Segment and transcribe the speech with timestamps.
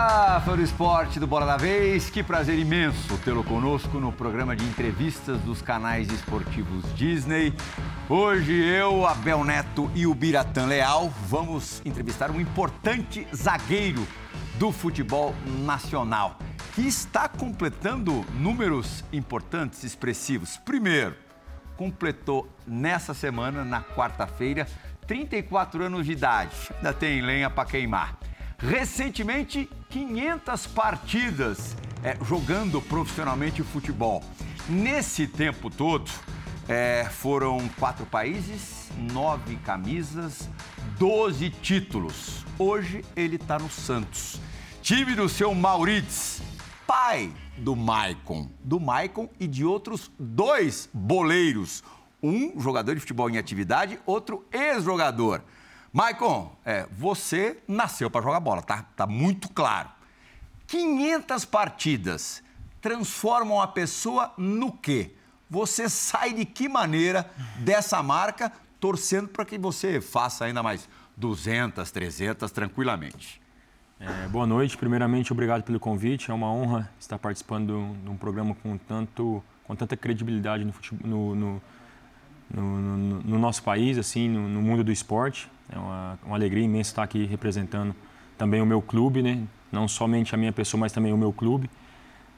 [0.00, 2.08] Olá, fã do esporte do Bola da Vez.
[2.08, 7.52] Que prazer imenso tê-lo conosco no programa de entrevistas dos canais esportivos Disney.
[8.08, 14.06] Hoje eu, Abel Neto e o Biratã Leal vamos entrevistar um importante zagueiro
[14.56, 15.34] do futebol
[15.64, 16.38] nacional
[16.76, 20.56] que está completando números importantes, expressivos.
[20.58, 21.16] Primeiro,
[21.76, 24.64] completou nessa semana, na quarta-feira,
[25.08, 26.54] 34 anos de idade.
[26.76, 28.16] Ainda tem lenha para queimar.
[28.60, 34.22] Recentemente, 500 partidas é, jogando profissionalmente futebol.
[34.68, 36.10] Nesse tempo todo,
[36.68, 40.48] é, foram quatro países, nove camisas,
[40.98, 42.44] 12 títulos.
[42.58, 44.38] Hoje ele está no Santos.
[44.82, 46.42] Time do seu Maurits,
[46.86, 48.50] pai do Maicon.
[48.62, 51.82] Do Maicon e de outros dois boleiros.
[52.22, 55.42] Um jogador de futebol em atividade, outro ex-jogador.
[55.92, 58.84] Maicon, é, você nasceu para jogar bola, tá?
[58.94, 59.88] Tá muito claro.
[60.66, 62.42] 500 partidas
[62.80, 65.12] transformam a pessoa no quê?
[65.50, 71.90] Você sai de que maneira dessa marca, torcendo para que você faça ainda mais 200,
[71.90, 73.40] 300 tranquilamente?
[74.00, 74.76] É, boa noite.
[74.76, 76.30] Primeiramente, obrigado pelo convite.
[76.30, 81.34] É uma honra estar participando de um programa com, tanto, com tanta credibilidade no, futebol,
[81.34, 81.62] no, no,
[82.50, 85.50] no, no nosso país, assim, no, mundo do esporte.
[85.70, 87.94] É uma, uma, alegria imensa estar aqui representando
[88.36, 89.42] também o meu clube, né?
[89.70, 91.68] Não somente a minha pessoa, mas também o meu clube.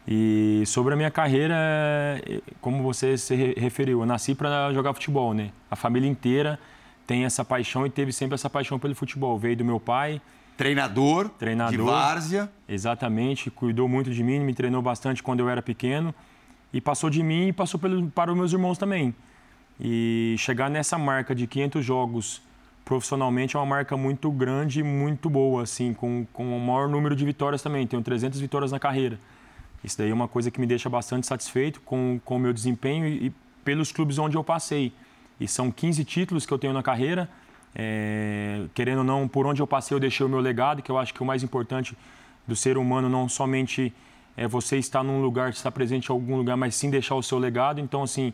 [0.09, 5.33] E sobre a minha carreira, é, como você se referiu, eu nasci para jogar futebol,
[5.33, 5.50] né?
[5.70, 6.59] A família inteira
[7.06, 9.39] tem essa paixão e teve sempre essa paixão pelo futebol.
[9.39, 10.20] Veio do meu pai.
[10.56, 12.50] Treinador, Treinador de várzea.
[12.69, 16.15] Exatamente, cuidou muito de mim, me treinou bastante quando eu era pequeno.
[16.72, 19.15] E passou de mim e passou pelo, para os meus irmãos também.
[19.81, 22.43] E chegar nessa marca de 500 jogos
[22.91, 27.15] profissionalmente é uma marca muito grande e muito boa, assim, com, com o maior número
[27.15, 27.87] de vitórias também.
[27.87, 29.17] Tenho 300 vitórias na carreira.
[29.84, 33.06] Isso daí é uma coisa que me deixa bastante satisfeito com, com o meu desempenho
[33.06, 33.33] e, e
[33.65, 34.93] pelos clubes onde eu passei.
[35.39, 37.31] E são 15 títulos que eu tenho na carreira.
[37.77, 40.99] É, querendo ou não, por onde eu passei, eu deixei o meu legado, que eu
[40.99, 41.97] acho que o mais importante
[42.45, 43.95] do ser humano não somente
[44.37, 47.39] é você estar num lugar, estar presente em algum lugar, mas sim deixar o seu
[47.39, 47.81] legado.
[47.81, 48.33] Então, assim,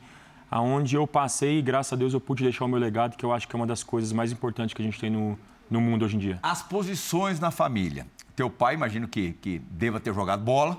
[0.51, 3.49] aonde eu passei, graças a Deus eu pude deixar o meu legado, que eu acho
[3.49, 5.39] que é uma das coisas mais importantes que a gente tem no,
[5.71, 6.39] no mundo hoje em dia.
[6.43, 8.07] As posições na família.
[8.35, 10.77] Teu pai, imagino que, que deva ter jogado bola.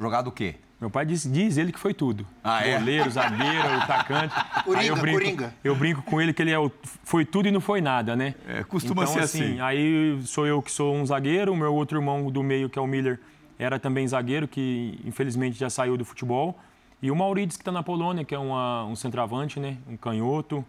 [0.00, 0.56] Jogado o quê?
[0.82, 2.26] Meu pai diz, diz ele que foi tudo.
[2.42, 2.76] Ah, é?
[2.76, 4.34] Goleiro, zagueiro, atacante.
[4.64, 5.54] Coringa, eu brinco, Coringa.
[5.62, 6.72] Eu brinco com ele que ele é o,
[7.04, 8.34] foi tudo e não foi nada, né?
[8.48, 9.60] É, costuma então, ser assim, assim.
[9.60, 12.82] Aí sou eu que sou um zagueiro, o meu outro irmão do meio, que é
[12.82, 13.20] o Miller,
[13.60, 16.58] era também zagueiro, que infelizmente já saiu do futebol.
[17.02, 19.76] E o Maurides, que está na Polônia, que é uma, um centroavante, né?
[19.88, 20.64] Um canhoto.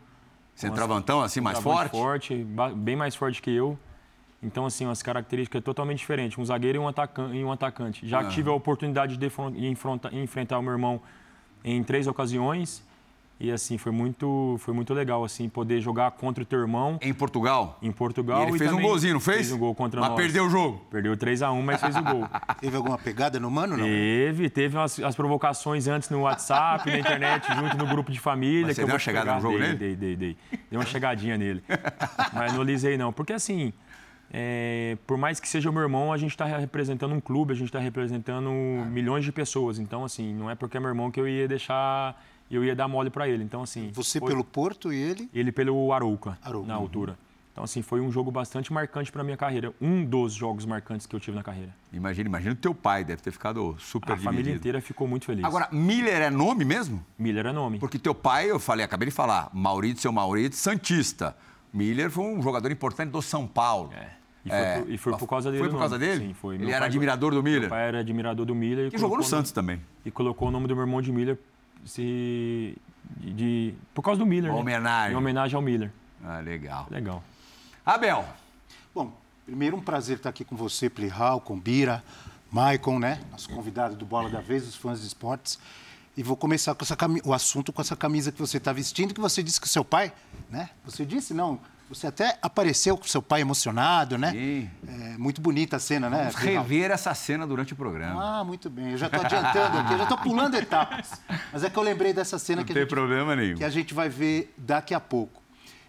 [0.56, 1.92] Centroavantão, assim, mais forte?
[1.92, 3.78] forte, bem mais forte que eu.
[4.42, 6.38] Então, assim, umas características totalmente diferentes.
[6.38, 7.38] Um zagueiro e um atacante.
[7.38, 8.08] E um atacante.
[8.08, 9.32] Já tive a oportunidade de
[10.12, 11.00] enfrentar o meu irmão
[11.64, 12.84] em três ocasiões.
[13.40, 16.98] E assim, foi muito, foi muito legal, assim, poder jogar contra o teu irmão.
[17.02, 17.78] Em Portugal?
[17.82, 18.44] Em Portugal.
[18.44, 19.38] E ele fez um golzinho, não fez?
[19.38, 20.18] Fez um gol contra mas nós.
[20.18, 20.86] Mas perdeu o jogo?
[20.90, 22.28] Perdeu 3x1, mas fez o gol.
[22.62, 23.86] Teve alguma pegada no mano, não?
[23.86, 28.68] Teve, teve umas, as provocações antes no WhatsApp, na internet, junto no grupo de família.
[28.68, 29.78] Mas você que deu uma chegada no jogo dei, nele?
[29.78, 30.38] Dei, dei, dei.
[30.52, 31.64] Dei uma chegadinha nele.
[32.32, 33.12] Mas não lisei, não.
[33.12, 33.74] Porque assim,
[34.32, 37.56] é, por mais que seja o meu irmão, a gente está representando um clube, a
[37.56, 38.86] gente está representando ah.
[38.86, 39.80] milhões de pessoas.
[39.80, 42.20] Então, assim, não é porque é meu irmão que eu ia deixar
[42.56, 43.44] eu ia dar mole para ele.
[43.44, 43.92] Então, assim.
[43.94, 44.30] Você foi...
[44.30, 45.30] pelo Porto e ele?
[45.34, 46.68] Ele pelo Arouca, Arouca.
[46.68, 47.18] na altura.
[47.54, 49.72] Então, assim, foi um jogo bastante marcante para minha carreira.
[49.80, 51.70] Um dos jogos marcantes que eu tive na carreira.
[51.94, 54.36] Imagina, imagina o teu pai, deve ter ficado super A dividido.
[54.36, 55.46] família inteira ficou muito feliz.
[55.46, 57.06] Agora, Miller é nome mesmo?
[57.18, 57.78] Miller é nome.
[57.78, 61.38] Porque teu pai, eu falei, acabei de falar, Maurício, seu Maurício, Santista.
[61.72, 63.92] Miller foi um jogador importante do São Paulo.
[63.94, 64.24] É.
[64.46, 65.64] E foi, é, por, e foi por causa dele.
[65.64, 66.28] Foi por causa dele?
[66.28, 66.56] Sim, foi.
[66.56, 67.62] Ele era admirador do Miller?
[67.62, 68.90] Meu pai era admirador do Miller.
[68.92, 69.80] E, jogou no Santos também.
[70.04, 71.38] E colocou o nome do meu irmão de Miller
[71.86, 72.78] se,
[73.18, 74.52] de, de, por causa do Miller.
[74.52, 74.62] Uma né?
[74.62, 75.14] homenagem.
[75.14, 75.92] Em homenagem ao Miller.
[76.24, 76.88] Ah, legal.
[76.90, 77.24] Legal.
[77.86, 78.26] Abel.
[78.94, 79.12] Bom,
[79.46, 82.04] primeiro um prazer estar aqui com você, Plihal, com Bira,
[82.52, 83.22] Maicon, né?
[83.32, 85.60] Nosso convidado do Bola da Vez, os fãs de esportes.
[86.16, 87.16] E vou começar com essa cam...
[87.26, 89.84] o assunto com essa camisa que você está vestindo, que você disse que o seu
[89.84, 90.14] pai,
[90.50, 90.70] né?
[90.86, 91.60] Você disse, não,
[91.90, 94.32] você até apareceu com seu pai emocionado, né?
[94.32, 94.70] Sim.
[94.88, 96.18] É, muito bonita a cena, né?
[96.18, 98.40] Vamos rever essa cena durante o programa.
[98.40, 98.92] Ah, muito bem.
[98.92, 101.22] Eu já estou adiantando aqui, eu já estou pulando etapas.
[101.52, 103.58] Mas é que eu lembrei dessa cena Não que, tem a gente, problema nenhum.
[103.58, 105.42] que a gente vai ver daqui a pouco.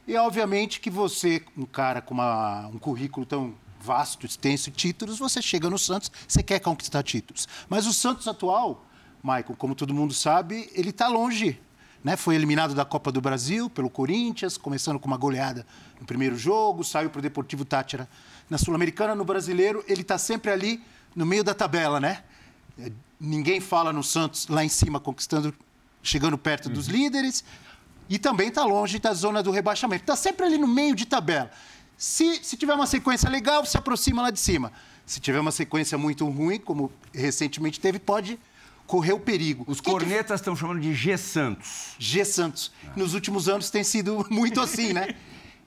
[0.06, 5.19] E, obviamente, que você, um cara com uma, um currículo tão vasto, extenso de títulos,
[5.19, 7.49] você chega no Santos, você quer conquistar títulos.
[7.69, 8.85] Mas o Santos atual,
[9.23, 11.61] Michael, como todo mundo sabe, ele está longe
[12.05, 12.17] né?
[12.19, 15.67] Foi eliminado da Copa do Brasil pelo Corinthians, começando com uma goleada
[15.99, 18.06] no primeiro jogo, saiu para o Deportivo Tátira
[18.51, 19.15] na Sul-Americana.
[19.15, 20.85] No Brasileiro, ele está sempre ali
[21.17, 22.23] no meio da tabela, né?
[23.19, 25.55] Ninguém fala no Santos lá em cima, conquistando,
[26.03, 26.75] chegando perto uhum.
[26.75, 27.43] dos líderes.
[28.07, 30.03] E também está longe da zona do rebaixamento.
[30.03, 31.50] Está sempre ali no meio de tabela.
[31.97, 34.71] Se, se tiver uma sequência legal, se aproxima lá de cima.
[35.07, 38.39] Se tiver uma sequência muito ruim, como recentemente teve, pode
[38.87, 39.65] correr o perigo.
[39.67, 40.61] Os que cornetas estão que...
[40.61, 41.95] chamando de G Santos.
[41.99, 42.73] G Santos.
[42.87, 42.93] Ah.
[42.97, 45.15] Nos últimos anos tem sido muito assim, né?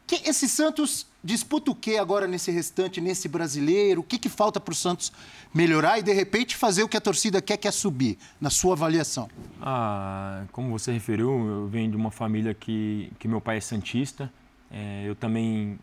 [0.07, 3.99] que esse Santos disputa o que agora nesse restante, nesse brasileiro?
[3.99, 5.11] O que, que falta para o Santos
[5.53, 8.73] melhorar e, de repente, fazer o que a torcida quer, que é subir, na sua
[8.73, 9.29] avaliação?
[9.61, 14.31] Ah, como você referiu, eu venho de uma família que, que meu pai é Santista.
[14.71, 15.77] É, eu também,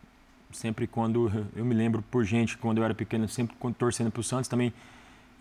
[0.51, 1.31] sempre quando.
[1.55, 4.73] Eu me lembro por gente, quando eu era pequeno, sempre torcendo para o Santos, também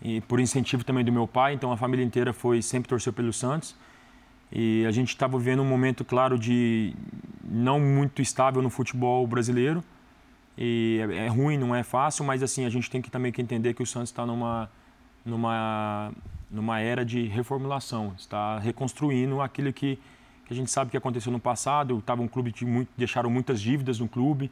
[0.02, 3.32] e por incentivo também do meu pai, então a família inteira foi sempre torceu pelo
[3.32, 3.74] Santos.
[4.52, 6.94] E a gente estava vivendo um momento, claro, de
[7.42, 9.82] não muito estável no futebol brasileiro.
[10.56, 13.42] E é, é, ruim, não é fácil, mas assim a gente tem que também que
[13.42, 14.70] entender que o Santos está numa
[15.24, 16.12] numa
[16.50, 19.98] numa era de reformulação, está reconstruindo aquilo que,
[20.46, 22.00] que a gente sabe que aconteceu no passado.
[22.02, 24.50] Tava um clube que muito, deixaram muitas dívidas no clube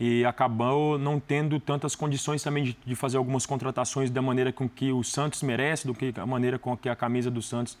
[0.00, 4.68] e acabou não tendo tantas condições também de, de, fazer algumas contratações da maneira com
[4.68, 7.76] que o Santos merece, do que a maneira com que a camisa do Santos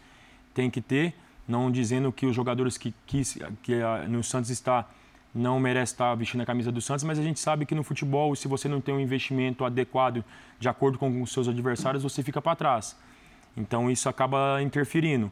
[0.52, 1.14] tem que ter,
[1.46, 3.22] não dizendo que os jogadores que, que,
[3.62, 4.88] que a, no Santos está
[5.34, 8.34] não merece estar vestindo a camisa do Santos, mas a gente sabe que no futebol,
[8.34, 10.24] se você não tem um investimento adequado
[10.58, 12.96] de acordo com os seus adversários, você fica para trás.
[13.56, 15.30] Então isso acaba interferindo.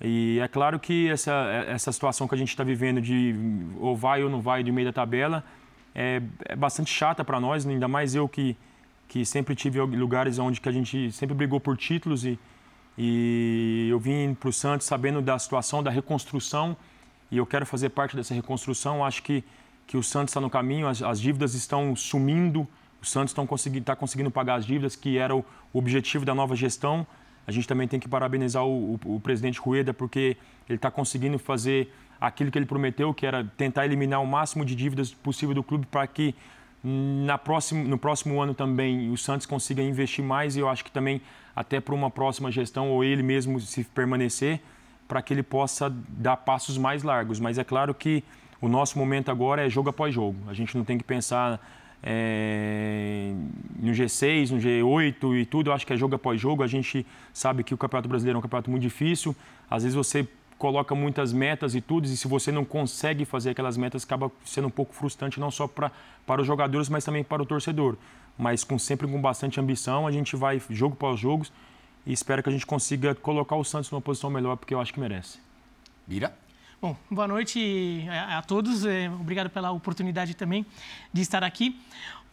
[0.00, 1.32] E é claro que essa,
[1.68, 3.34] essa situação que a gente está vivendo de
[3.78, 5.44] ou vai ou não vai de meio da tabela,
[5.94, 8.56] é, é bastante chata para nós, ainda mais eu que,
[9.08, 12.38] que sempre tive lugares onde que a gente sempre brigou por títulos e,
[12.98, 16.76] e eu vim para o Santos sabendo da situação, da reconstrução
[17.30, 19.04] e eu quero fazer parte dessa reconstrução.
[19.04, 19.44] Acho que,
[19.86, 22.66] que o Santos está no caminho, as, as, dívidas estão sumindo,
[23.02, 26.34] o Santos está conseguindo, tá conseguindo pagar as dívidas, que era o, o objetivo da
[26.34, 27.06] nova gestão.
[27.46, 30.36] A gente também tem que parabenizar o, o, o presidente Rueda, porque
[30.68, 31.92] ele está conseguindo fazer
[32.26, 35.86] aquilo que ele prometeu, que era tentar eliminar o máximo de dívidas possível do clube
[35.86, 36.34] para que
[36.82, 40.90] na próximo, no próximo ano também o Santos consiga investir mais e eu acho que
[40.90, 41.20] também
[41.56, 44.60] até para uma próxima gestão ou ele mesmo se permanecer
[45.08, 47.40] para que ele possa dar passos mais largos.
[47.40, 48.22] Mas é claro que
[48.60, 50.36] o nosso momento agora é jogo após jogo.
[50.48, 51.60] A gente não tem que pensar
[52.02, 53.32] é,
[53.78, 55.70] no G6, no G8 e tudo.
[55.70, 56.62] Eu acho que é jogo após jogo.
[56.62, 59.34] A gente sabe que o Campeonato Brasileiro é um campeonato muito difícil.
[59.70, 60.26] Às vezes você
[60.64, 64.68] coloca muitas metas e tudo, e se você não consegue fazer aquelas metas, acaba sendo
[64.68, 65.92] um pouco frustrante, não só pra,
[66.26, 67.98] para os jogadores, mas também para o torcedor.
[68.38, 71.44] Mas com, sempre com bastante ambição, a gente vai jogo após jogo
[72.06, 74.90] e espero que a gente consiga colocar o Santos numa posição melhor, porque eu acho
[74.90, 75.38] que merece.
[76.08, 76.34] Mira?
[76.80, 78.86] Bom, boa noite a, a todos.
[78.86, 80.64] É, obrigado pela oportunidade também
[81.12, 81.78] de estar aqui.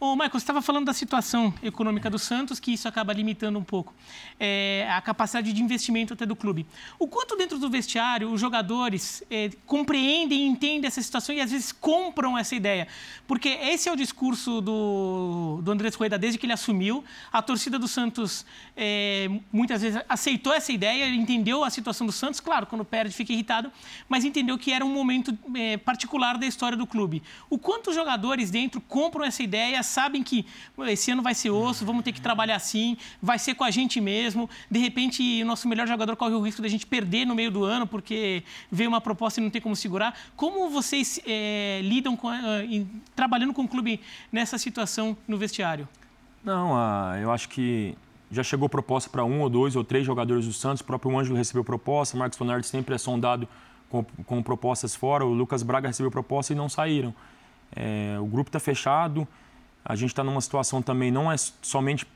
[0.04, 3.62] Ô, Michael, você estava falando da situação econômica do Santos, que isso acaba limitando um
[3.62, 3.94] pouco
[4.36, 6.66] é, a capacidade de investimento até do clube.
[6.98, 11.52] O quanto dentro do vestiário os jogadores é, compreendem e entendem essa situação e às
[11.52, 12.88] vezes compram essa ideia?
[13.28, 17.04] Porque esse é o discurso do, do Andrés Rueda desde que ele assumiu.
[17.32, 18.44] A torcida do Santos
[18.76, 23.32] é, muitas vezes aceitou essa ideia, entendeu a situação do Santos, claro, quando perde fica
[23.32, 23.70] irritado,
[24.08, 27.22] mas entendeu que era um momento é, particular da história do clube.
[27.48, 30.46] O quanto os jogadores dentro compram essa ideia, sabem que
[30.88, 34.00] esse ano vai ser osso, vamos ter que trabalhar assim, vai ser com a gente
[34.00, 34.48] mesmo.
[34.70, 37.50] De repente, o nosso melhor jogador corre o risco de a gente perder no meio
[37.50, 40.18] do ano porque veio uma proposta e não tem como segurar.
[40.36, 45.88] Como vocês é, lidam com, uh, trabalhando com o clube nessa situação no vestiário?
[46.42, 47.96] Não, uh, eu acho que
[48.30, 50.80] já chegou proposta para um ou dois ou três jogadores do Santos.
[50.80, 53.46] O próprio Ângelo recebeu proposta, o Marcos Leonardo sempre é sondado
[53.90, 55.24] com, com, propostas fora.
[55.24, 57.14] O Lucas Braga recebeu proposta e não saíram.
[57.76, 59.28] É, o grupo está fechado.
[59.84, 62.06] A gente está numa situação também, não é somente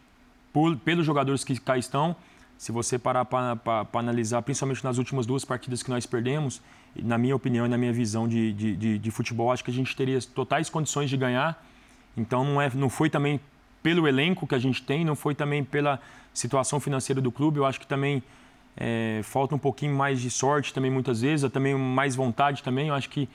[0.52, 2.14] por, pelos jogadores que cá estão.
[2.56, 6.62] Se você parar para analisar, principalmente nas últimas duas partidas que nós perdemos,
[6.94, 9.74] na minha opinião e na minha visão de, de, de, de futebol, acho que a
[9.74, 11.62] gente teria totais condições de ganhar.
[12.16, 13.38] Então não, é, não foi também
[13.82, 16.00] pelo elenco que a gente tem, não foi também pela
[16.32, 17.58] situação financeira do clube.
[17.58, 18.22] Eu acho que também
[18.76, 22.88] é, falta um pouquinho mais de sorte também muitas vezes, também mais vontade também.
[22.88, 23.28] Eu acho que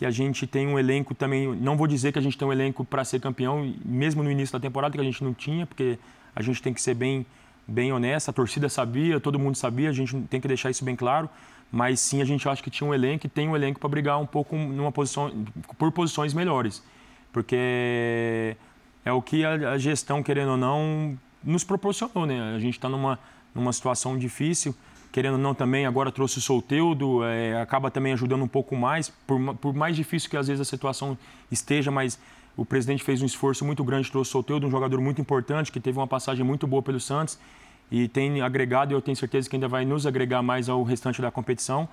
[0.00, 1.54] que a gente tem um elenco também.
[1.56, 4.50] Não vou dizer que a gente tem um elenco para ser campeão, mesmo no início
[4.50, 5.98] da temporada, que a gente não tinha, porque
[6.34, 7.26] a gente tem que ser bem,
[7.68, 8.30] bem honesto.
[8.30, 11.28] A torcida sabia, todo mundo sabia, a gente tem que deixar isso bem claro.
[11.70, 14.18] Mas sim, a gente acha que tinha um elenco e tem um elenco para brigar
[14.18, 15.44] um pouco numa posição,
[15.76, 16.82] por posições melhores.
[17.30, 18.56] Porque
[19.04, 22.24] é o que a, gestão, querendo ou não, nos proporcionou.
[22.24, 22.54] Né?
[22.56, 23.18] A gente está numa,
[23.54, 24.74] numa situação difícil
[25.12, 29.08] querendo ou não também, agora trouxe o Solteudo, é, acaba também ajudando um pouco mais,
[29.26, 31.18] por, por mais difícil que às vezes a situação
[31.50, 32.18] esteja, mas
[32.56, 35.80] o presidente fez um esforço muito grande, trouxe o Soteldo, um jogador muito importante, que
[35.80, 37.38] teve uma passagem muito boa pelo Santos
[37.90, 41.20] e tem agregado, e eu tenho certeza que ainda vai nos agregar mais ao restante
[41.20, 41.88] da competição.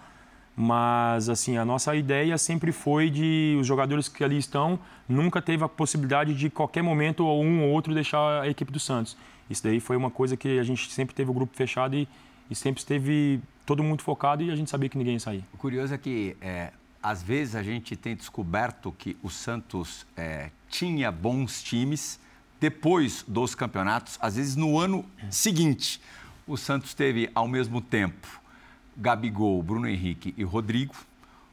[0.59, 5.63] Mas, assim, a nossa ideia sempre foi de os jogadores que ali estão nunca teve
[5.63, 9.15] a possibilidade de qualquer momento um ou outro deixar a equipe do Santos.
[9.47, 12.07] Isso daí foi uma coisa que a gente sempre teve o grupo fechado e,
[12.49, 15.43] e sempre esteve todo mundo focado e a gente sabia que ninguém ia sair.
[15.53, 16.71] O curioso é que, é,
[17.03, 22.19] às vezes, a gente tem descoberto que o Santos é, tinha bons times
[22.59, 26.01] depois dos campeonatos, às vezes no ano seguinte.
[26.47, 28.41] O Santos teve, ao mesmo tempo,
[28.95, 30.95] Gabigol, Bruno Henrique e Rodrigo.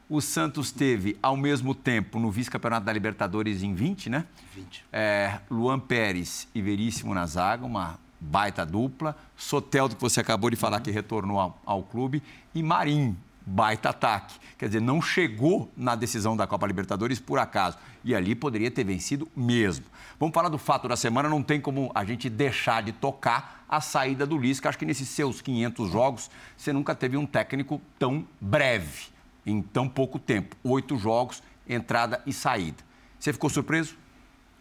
[0.09, 4.25] O Santos teve, ao mesmo tempo, no vice-campeonato da Libertadores em 20, né?
[4.55, 4.85] 20.
[4.93, 9.15] É, Luan Pérez e Veríssimo na zaga, uma baita dupla.
[9.35, 12.21] Soteldo, que você acabou de falar que retornou ao, ao clube.
[12.53, 13.15] E Marim,
[13.45, 14.35] baita ataque.
[14.57, 17.77] Quer dizer, não chegou na decisão da Copa Libertadores por acaso.
[18.03, 19.85] E ali poderia ter vencido mesmo.
[20.19, 23.81] Vamos falar do fato da semana, não tem como a gente deixar de tocar a
[23.81, 24.69] saída do Lisca.
[24.69, 29.07] Acho que nesses seus 500 jogos, você nunca teve um técnico tão breve,
[29.45, 30.55] em tão pouco tempo.
[30.63, 32.77] Oito jogos, entrada e saída.
[33.19, 33.95] Você ficou surpreso?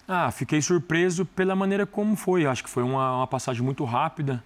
[0.06, 2.46] Ah, fiquei surpreso pela maneira como foi.
[2.46, 4.42] Acho que foi uma, uma passagem muito rápida.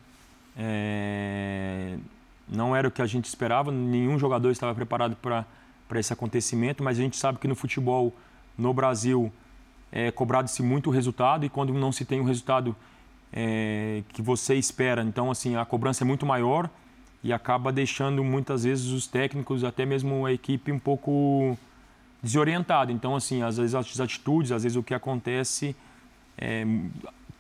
[0.57, 1.97] É...
[2.49, 5.45] Não era o que a gente esperava, nenhum jogador estava preparado para
[6.01, 8.15] esse acontecimento, mas a gente sabe que no futebol,
[8.57, 9.31] no Brasil,
[9.93, 12.75] é cobrado-se muito o resultado e quando não se tem o resultado
[13.31, 16.71] é, que você espera, então assim a cobrança é muito maior
[17.23, 21.59] e acaba deixando muitas vezes os técnicos, até mesmo a equipe, um pouco
[22.23, 22.93] desorientada.
[22.93, 25.75] Então assim, às vezes as atitudes, às vezes o que acontece,
[26.37, 26.67] é,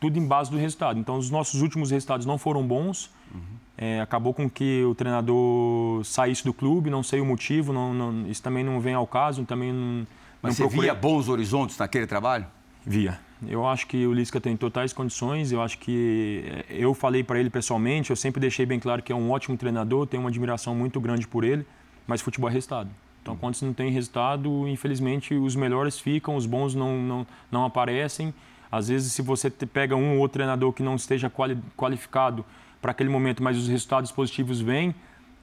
[0.00, 0.98] tudo em base do resultado.
[0.98, 3.10] Então os nossos últimos resultados não foram bons.
[3.32, 3.40] Uhum.
[3.76, 8.26] É, acabou com que o treinador saísse do clube, não sei o motivo, não, não,
[8.26, 10.06] isso também não vem ao caso, também não.
[10.42, 10.90] Mas não você procurei...
[10.90, 12.46] via bons horizontes naquele trabalho?
[12.84, 13.20] Via.
[13.46, 15.52] Eu acho que o Lisca tem totais condições.
[15.52, 18.10] Eu acho que eh, eu falei para ele pessoalmente.
[18.10, 20.06] Eu sempre deixei bem claro que é um ótimo treinador.
[20.06, 21.64] Tenho uma admiração muito grande por ele.
[22.06, 22.90] Mas futebol é resultado.
[23.28, 27.64] Então, quando você não tem resultado, infelizmente os melhores ficam, os bons não não, não
[27.66, 28.32] aparecem.
[28.72, 32.44] Às vezes, se você pega um ou outro treinador que não esteja quali qualificado
[32.80, 34.94] para aquele momento, mas os resultados positivos vêm,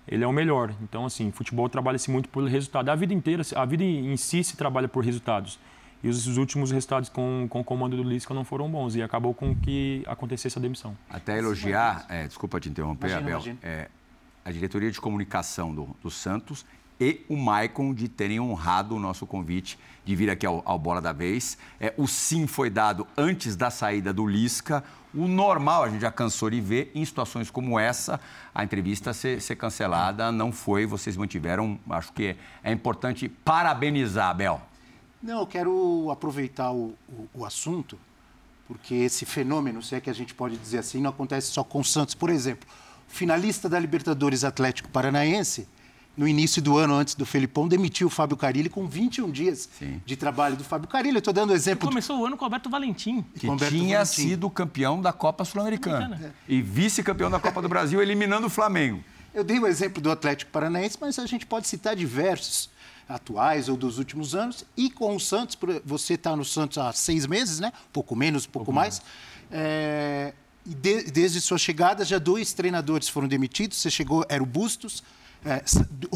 [0.08, 0.74] ele é o melhor.
[0.82, 2.89] Então, assim, futebol trabalha-se muito por resultado.
[2.89, 5.60] A vida inteira, a vida em si se trabalha por resultados.
[6.04, 9.01] E os, os últimos resultados com, com o comando do Lisca não foram bons e
[9.04, 10.98] acabou com que acontecesse a demissão.
[11.10, 13.60] Até elogiar, é, desculpa te interromper, imagina, Abel, imagina.
[13.63, 13.89] É,
[14.44, 16.65] a diretoria de comunicação do, do Santos
[17.00, 21.02] e o Maicon de terem honrado o nosso convite de vir aqui ao, ao Bola
[21.02, 21.58] da Vez.
[21.80, 24.84] É, o sim foi dado antes da saída do Lisca.
[25.14, 28.20] O normal, a gente já cansou de ver, em situações como essa,
[28.54, 30.32] a entrevista ser, ser cancelada.
[30.32, 31.80] Não foi, vocês mantiveram.
[31.90, 34.62] Acho que é, é importante parabenizar, Abel.
[35.22, 37.98] Não, eu quero aproveitar o, o, o, assunto,
[38.68, 41.80] porque esse fenômeno, se é que a gente pode dizer assim, não acontece só com
[41.80, 42.14] o Santos.
[42.14, 42.70] Por exemplo,
[43.08, 45.68] finalista da Libertadores Atlético Paranaense,
[46.17, 50.01] no início do ano, antes do Felipão, demitiu o Fábio Carilli com 21 dias Sim.
[50.05, 51.15] de trabalho do Fábio Carilli.
[51.15, 51.88] Eu estou dando exemplo.
[51.88, 52.24] começou do...
[52.24, 53.25] o ano com o Alberto Valentim.
[53.38, 54.22] Que Alberto tinha Valentim.
[54.22, 56.19] sido campeão da Copa Sul-Americana.
[56.24, 56.31] É.
[56.48, 59.03] E vice-campeão da Copa do Brasil, eliminando o Flamengo.
[59.34, 62.69] Eu dei o exemplo do Atlético Paranaense, mas a gente pode citar diversos
[63.07, 64.65] atuais ou dos últimos anos.
[64.77, 67.74] E com o Santos, você está no Santos há seis meses, né?
[67.91, 69.01] Pouco menos, pouco, pouco mais.
[69.51, 70.34] É,
[70.65, 73.77] e de, desde sua chegada, já dois treinadores foram demitidos.
[73.77, 75.03] Você chegou, era o Bustos,
[75.46, 75.64] é,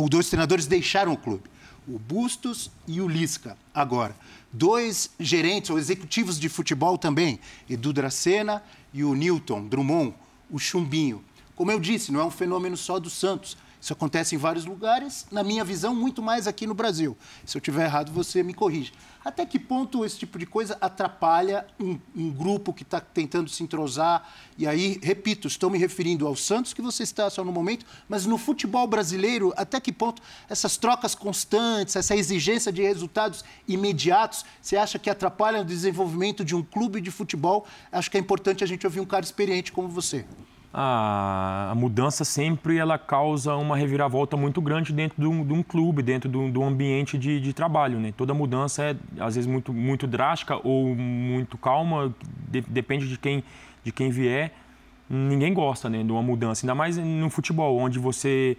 [0.09, 1.43] dois treinadores deixaram o clube.
[1.88, 4.15] O Bustos e o Lisca, agora.
[4.51, 10.13] Dois gerentes ou executivos de futebol também, Edu Dracena e o Newton Drummond,
[10.50, 11.24] o Chumbinho.
[11.55, 13.55] Como eu disse, não é um fenômeno só do Santos.
[13.81, 17.17] Isso acontece em vários lugares, na minha visão, muito mais aqui no Brasil.
[17.45, 18.91] Se eu estiver errado, você me corrige.
[19.24, 23.63] Até que ponto esse tipo de coisa atrapalha um, um grupo que está tentando se
[23.63, 24.27] entrosar?
[24.57, 28.25] E aí, repito, estou me referindo ao Santos, que você está só no momento, mas
[28.25, 34.75] no futebol brasileiro, até que ponto essas trocas constantes, essa exigência de resultados imediatos, você
[34.75, 37.65] acha que atrapalham o desenvolvimento de um clube de futebol?
[37.91, 40.25] Acho que é importante a gente ouvir um cara experiente como você
[40.73, 45.63] a, a, mudança sempre ela causa uma reviravolta muito grande dentro de um, de um
[45.63, 47.99] clube, dentro do, do ambiente de, de, trabalho.
[47.99, 48.13] Né?
[48.15, 52.13] Toda mudança é, às vezes, muito, muito drástica ou muito calma,
[52.49, 53.43] de, depende de quem,
[53.83, 54.53] de quem vier.
[55.09, 58.55] Ninguém gosta né, de uma mudança, ainda mais no futebol, onde você,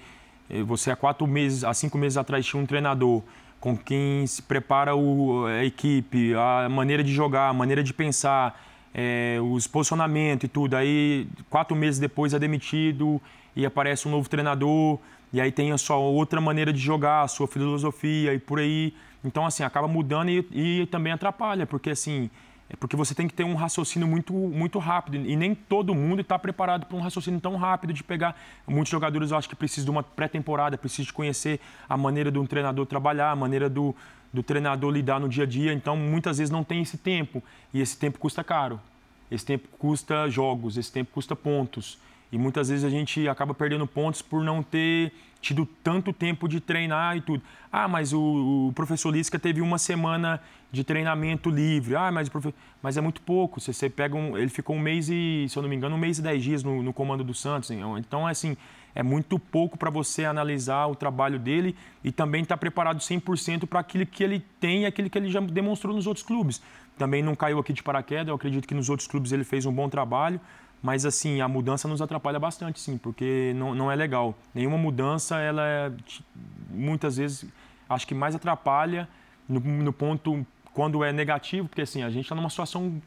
[0.48, 3.22] eh, você há quatro meses, há cinco meses atrás tinha um treinador
[3.60, 8.60] com quem se prepara o, a equipe, a maneira de jogar, a maneira de pensar,
[8.94, 10.74] é, os posicionamentos e tudo.
[10.74, 13.20] Aí, quatro meses depois, é demitido
[13.54, 14.98] e aparece um novo treinador.
[15.32, 18.92] E aí tem a sua outra maneira de jogar, a sua filosofia e por aí.
[19.24, 22.30] Então, assim, acaba mudando e, e também atrapalha, porque assim,
[22.68, 25.16] é porque você tem que ter um raciocínio muito, muito rápido.
[25.16, 28.36] E nem todo mundo está preparado para um raciocínio tão rápido de pegar.
[28.66, 32.38] Muitos jogadores eu acho que precisam de uma pré-temporada, precisam de conhecer a maneira de
[32.38, 33.94] um treinador trabalhar, a maneira do,
[34.32, 35.72] do treinador lidar no dia a dia.
[35.72, 37.42] Então, muitas vezes não tem esse tempo.
[37.72, 38.80] E esse tempo custa caro.
[39.30, 41.98] Esse tempo custa jogos, esse tempo custa pontos.
[42.32, 46.60] E muitas vezes a gente acaba perdendo pontos por não ter tido tanto tempo de
[46.60, 47.42] treinar e tudo.
[47.72, 51.96] Ah, mas o, o professor Lisca teve uma semana de treinamento livre.
[51.96, 52.54] Ah, mas, profe...
[52.82, 53.60] mas é muito pouco.
[53.60, 55.98] Você, você pega um, ele ficou um mês e, se eu não me engano, um
[55.98, 57.70] mês e dez dias no, no comando do Santos.
[57.70, 58.56] Então, assim,
[58.94, 63.66] é muito pouco para você analisar o trabalho dele e também estar tá preparado 100%
[63.66, 66.60] para aquilo que ele tem e aquilo que ele já demonstrou nos outros clubes.
[66.98, 69.72] Também não caiu aqui de paraquedas, eu acredito que nos outros clubes ele fez um
[69.72, 70.40] bom trabalho,
[70.82, 74.34] mas assim, a mudança nos atrapalha bastante, sim, porque não, não é legal.
[74.54, 75.92] Nenhuma mudança, ela é,
[76.70, 77.46] muitas vezes,
[77.88, 79.08] acho que mais atrapalha
[79.48, 83.00] no, no ponto quando é negativo, porque assim, a gente está numa situação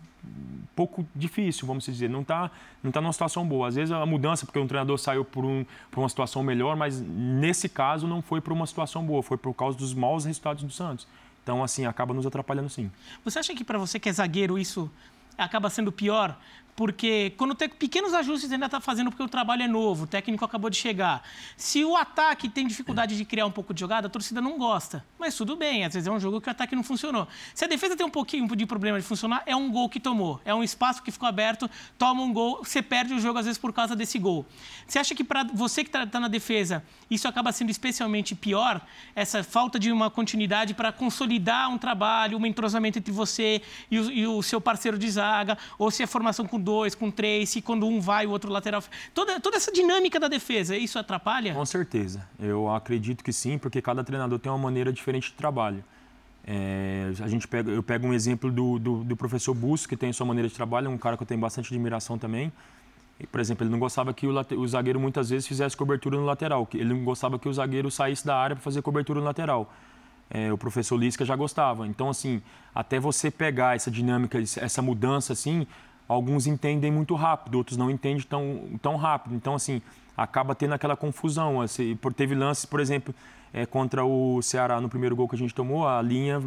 [0.76, 2.50] pouco difícil, vamos dizer, não está
[2.84, 3.68] não tá numa situação boa.
[3.68, 7.00] Às vezes a mudança, porque um treinador saiu por, um, por uma situação melhor, mas
[7.00, 10.72] nesse caso não foi por uma situação boa, foi por causa dos maus resultados do
[10.72, 11.08] Santos.
[11.44, 12.90] Então, assim, acaba nos atrapalhando sim.
[13.24, 14.90] Você acha que para você que é zagueiro isso
[15.38, 16.38] acaba sendo pior?
[16.76, 20.44] Porque quando tem pequenos ajustes ainda está fazendo porque o trabalho é novo, o técnico
[20.44, 21.22] acabou de chegar.
[21.56, 25.06] Se o ataque tem dificuldade de criar um pouco de jogada, a torcida não gosta.
[25.20, 27.28] Mas tudo bem, às vezes é um jogo que o ataque não funcionou.
[27.54, 30.42] Se a defesa tem um pouquinho de problema de funcionar, é um gol que tomou.
[30.44, 33.60] É um espaço que ficou aberto, toma um gol, você perde o jogo às vezes
[33.60, 34.46] por causa desse gol.
[34.88, 38.82] Você acha que para você que está tá na defesa, isso acaba sendo especialmente pior?
[39.16, 43.62] Essa falta de uma continuidade para consolidar um trabalho, um entrosamento entre você
[43.92, 47.12] e o, e o seu parceiro de zaga, ou se a formação com dois, com
[47.12, 48.84] três, se quando um vai, o outro lateral.
[49.14, 51.54] Toda, toda essa dinâmica da defesa, isso atrapalha?
[51.54, 52.28] Com certeza.
[52.40, 55.84] Eu acredito que sim, porque cada treinador tem uma maneira diferente de trabalho.
[56.46, 60.12] É, a gente pega, eu pego um exemplo do, do, do professor Bus, que tem
[60.12, 62.52] sua maneira de trabalho, é um cara que eu tenho bastante admiração também.
[63.20, 66.26] E, por exemplo, ele não gostava que o, o, zagueiro muitas vezes fizesse cobertura no
[66.26, 66.68] lateral.
[66.74, 69.72] Ele não gostava que o zagueiro saísse da área para fazer cobertura no lateral.
[70.30, 71.88] É, o professor Lisca já gostava.
[71.88, 72.42] Então, assim,
[72.74, 75.68] até você pegar essa dinâmica, essa mudança, assim,
[76.08, 79.36] alguns entendem muito rápido, outros não entendem tão, tão rápido.
[79.36, 79.82] Então, assim,
[80.18, 81.62] acaba tendo aquela confusão.
[81.62, 83.14] Assim, teve lances, por exemplo,
[83.54, 86.42] é, contra o Ceará no primeiro gol que a gente tomou, a linha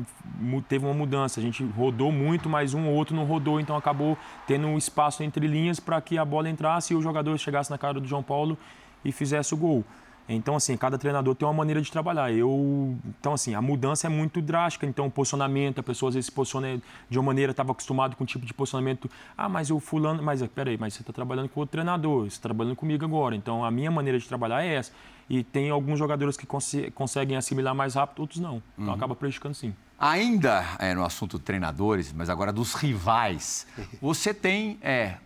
[0.69, 1.39] teve uma mudança.
[1.39, 5.23] A gente rodou muito, mas um ou outro não rodou, então acabou tendo um espaço
[5.23, 8.23] entre linhas para que a bola entrasse e o jogador chegasse na cara do João
[8.23, 8.59] Paulo
[9.05, 9.85] e fizesse o gol.
[10.29, 12.33] Então, assim, cada treinador tem uma maneira de trabalhar.
[12.33, 14.85] Eu, então, assim, a mudança é muito drástica.
[14.87, 18.25] Então, o posicionamento, a pessoa às vezes se posiciona de uma maneira, estava acostumado com
[18.25, 19.09] um tipo de posicionamento.
[19.37, 22.49] Ah, mas o fulano, mas peraí, mas você está trabalhando com outro treinador, você está
[22.49, 23.37] trabalhando comigo agora.
[23.37, 24.93] Então, a minha maneira de trabalhar é essa.
[25.29, 28.63] E tem alguns jogadores que cons conseguem assimilar mais rápido, outros não.
[28.75, 28.95] Então, uhum.
[28.95, 29.75] acaba prejudicando sim.
[29.99, 33.67] Ainda é, no assunto treinadores, mas agora dos rivais,
[34.01, 35.17] você tem é,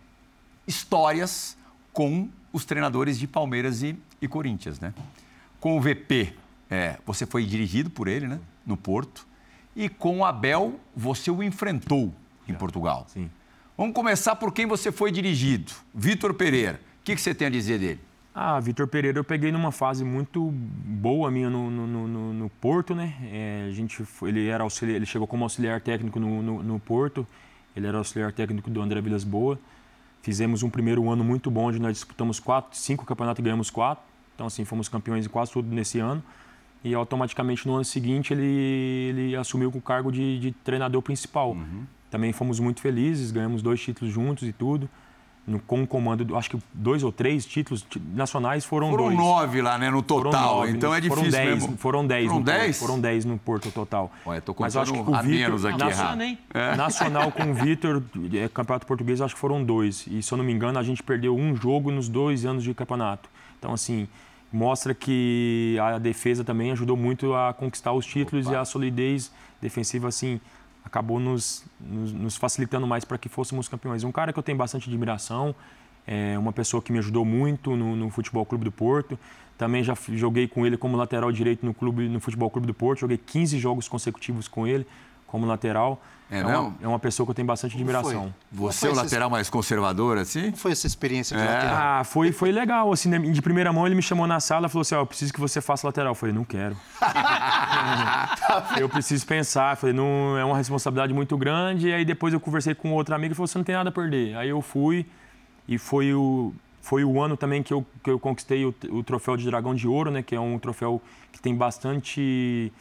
[0.65, 1.57] histórias
[1.91, 4.93] com os treinadores de Palmeiras e, e Corinthians, né?
[5.59, 6.33] Com o VP,
[6.69, 8.39] é, você foi dirigido por ele, né?
[8.65, 9.27] No Porto.
[9.75, 12.13] E com o Abel, você o enfrentou
[12.47, 13.05] em Portugal.
[13.07, 13.29] Sim.
[13.77, 15.71] Vamos começar por quem você foi dirigido.
[15.93, 16.79] Vitor Pereira.
[16.99, 17.99] O que, que você tem a dizer dele?
[18.33, 22.95] Ah, Vitor Pereira eu peguei numa fase muito boa minha no, no, no, no Porto,
[22.95, 23.13] né?
[23.23, 27.27] É, a gente, ele, era auxiliar, ele chegou como auxiliar técnico no, no, Porto,
[27.75, 29.59] ele era auxiliar técnico do André Vilas Boa.
[30.21, 34.03] Fizemos um primeiro ano muito bom, onde nós disputamos quatro, cinco campeonatos e ganhamos quatro.
[34.35, 36.23] Então, assim, fomos campeões em quase tudo nesse ano.
[36.83, 41.51] E automaticamente no ano seguinte ele, ele assumiu o cargo de, de treinador principal.
[41.51, 41.85] Uhum.
[42.09, 44.89] Também fomos muito felizes, ganhamos dois títulos juntos e tudo
[45.45, 49.15] no, com o comando, acho que dois ou três títulos nacionais foram, foram dois.
[49.15, 50.57] Foram nove lá, né, no total.
[50.57, 51.77] Nove, então é difícil foram dez, mesmo.
[51.77, 52.25] Foram dez.
[52.25, 52.77] Foram no dez?
[52.77, 54.11] Porto, foram dez no Porto total.
[54.25, 56.75] Olha, tô Mas acho que com o Vitor, aqui nacional, é.
[56.75, 60.05] nacional com o Vitor, é, campeonato português, acho que foram dois.
[60.07, 62.73] E se eu não me engano, a gente perdeu um jogo nos dois anos de
[62.73, 63.29] campeonato.
[63.61, 64.07] Então, assim,
[64.51, 68.55] mostra que a defesa também ajudou muito a conquistar os títulos Opa.
[68.55, 70.41] e a solidez defensiva, assim,
[70.83, 74.03] acabou nos, nos, nos facilitando mais para que fôssemos campeões.
[74.03, 75.55] Um cara que eu tenho bastante admiração,
[76.07, 79.19] é uma pessoa que me ajudou muito no, no, Futebol Clube do Porto.
[79.59, 83.01] Também já joguei com ele como lateral direito no, clube, no Futebol Clube do Porto.
[83.01, 84.87] Joguei 15 jogos consecutivos com ele
[85.27, 86.01] como lateral.
[86.31, 88.33] É, é, uma, é uma pessoa que eu tenho bastante admiração.
[88.49, 90.43] Você é o lateral mais conservador, assim?
[90.43, 91.45] Como foi essa experiência de é.
[91.45, 91.75] lateral?
[91.77, 92.89] Ah, foi, foi legal.
[92.93, 95.05] Assim, né, de primeira mão, ele me chamou na sala e falou assim: oh, eu
[95.05, 96.11] preciso que você faça lateral.
[96.11, 96.77] Eu falei: não quero.
[98.79, 99.73] eu preciso pensar.
[99.73, 101.89] Eu falei: não, é uma responsabilidade muito grande.
[101.89, 103.91] E aí depois eu conversei com outro amigo e falou: você não tem nada a
[103.91, 104.37] perder.
[104.37, 105.05] Aí eu fui.
[105.67, 109.35] E foi o, foi o ano também que eu, que eu conquistei o, o troféu
[109.35, 110.23] de Dragão de Ouro, né?
[110.23, 112.71] Que é um troféu que tem bastante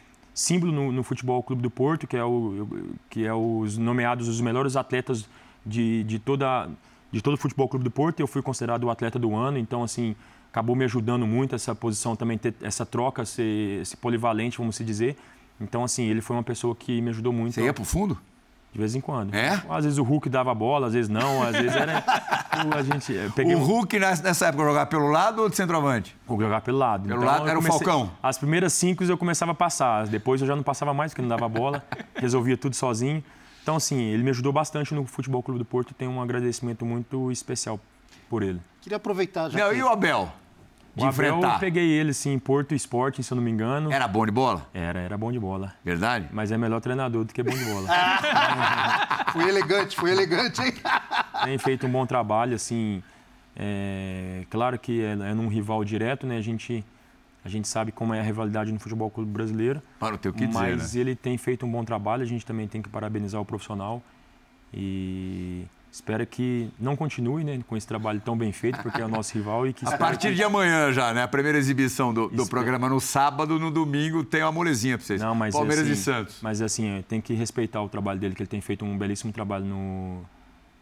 [0.40, 2.66] símbolo no, no, futebol clube do Porto, que é, o,
[3.10, 5.28] que é os nomeados os melhores atletas
[5.64, 6.68] de, de, toda,
[7.12, 8.20] de todo o futebol clube do Porto.
[8.20, 10.16] Eu fui considerado o atleta do ano, então assim
[10.50, 14.84] acabou me ajudando muito essa posição também ter essa troca, ser, ser polivalente, vamos se
[14.84, 15.16] dizer.
[15.60, 17.54] Então assim ele foi uma pessoa que me ajudou muito.
[17.54, 18.18] Você ia pro fundo?
[18.72, 19.34] De vez em quando.
[19.34, 19.60] É?
[19.68, 22.04] Às vezes o Hulk dava bola, às vezes não, às vezes era.
[22.06, 23.54] a gente, peguei...
[23.54, 26.16] O Hulk nessa época jogava pelo lado ou de centroavante?
[26.28, 27.08] Jogava pelo lado.
[27.08, 27.76] Pelo então, lado era comecei...
[27.76, 28.12] o Falcão?
[28.22, 31.28] As primeiras cinco eu começava a passar, depois eu já não passava mais porque não
[31.28, 31.82] dava bola,
[32.14, 33.24] resolvia tudo sozinho.
[33.62, 37.30] Então, assim, ele me ajudou bastante no Futebol Clube do Porto, tenho um agradecimento muito
[37.32, 37.78] especial
[38.28, 38.60] por ele.
[38.80, 39.58] Queria aproveitar já.
[39.58, 39.78] Não, que...
[39.78, 40.32] E o Abel?
[40.94, 41.54] De o Abel, enfrentar.
[41.54, 43.92] Eu peguei ele, sim, em Porto Esporte, se eu não me engano.
[43.92, 44.68] Era bom de bola?
[44.74, 45.72] Era, era bom de bola.
[45.84, 46.28] Verdade?
[46.32, 47.88] Mas é melhor treinador do que bom de bola.
[49.32, 50.74] foi elegante, foi elegante, hein?
[51.44, 53.02] Tem feito um bom trabalho, assim.
[53.56, 56.36] É, claro que é, é num rival direto, né?
[56.36, 56.84] A gente,
[57.44, 59.82] a gente sabe como é a rivalidade no futebol clube brasileiro.
[59.98, 61.00] Para o teu que dizer, Mas né?
[61.00, 64.02] ele tem feito um bom trabalho, a gente também tem que parabenizar o profissional.
[64.72, 69.08] E Espero que não continue né, com esse trabalho tão bem feito, porque é o
[69.10, 69.86] nosso rival e que...
[69.86, 70.34] A partir que...
[70.34, 71.22] de amanhã já, né?
[71.22, 75.20] A primeira exibição do, do programa no sábado, no domingo tem uma molezinha para vocês.
[75.20, 76.36] Não, mas Palmeiras assim, e Santos.
[76.40, 79.64] Mas assim, tem que respeitar o trabalho dele, que ele tem feito um belíssimo trabalho
[79.64, 80.22] no,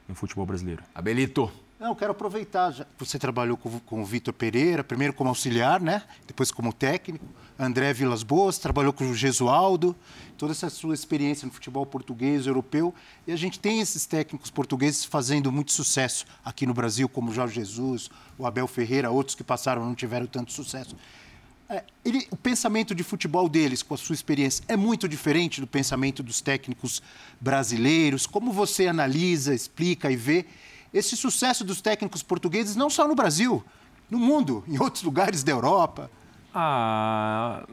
[0.06, 0.82] no futebol brasileiro.
[0.94, 1.50] Abelito.
[1.80, 2.72] Não, eu quero aproveitar.
[2.72, 6.02] Já, você trabalhou com, com o Vitor Pereira, primeiro como auxiliar, né?
[6.26, 7.24] Depois como técnico.
[7.58, 9.96] André Vilas Boas, trabalhou com o Gesualdo,
[10.36, 12.94] toda essa sua experiência no futebol português, europeu.
[13.26, 17.34] E a gente tem esses técnicos portugueses fazendo muito sucesso aqui no Brasil, como o
[17.34, 20.94] Jorge Jesus, o Abel Ferreira, outros que passaram não tiveram tanto sucesso.
[21.68, 25.66] É, ele, o pensamento de futebol deles, com a sua experiência, é muito diferente do
[25.66, 27.02] pensamento dos técnicos
[27.40, 28.24] brasileiros.
[28.24, 30.46] Como você analisa, explica e vê
[30.94, 33.64] esse sucesso dos técnicos portugueses, não só no Brasil,
[34.08, 36.08] no mundo, em outros lugares da Europa?
[36.54, 37.64] Ah,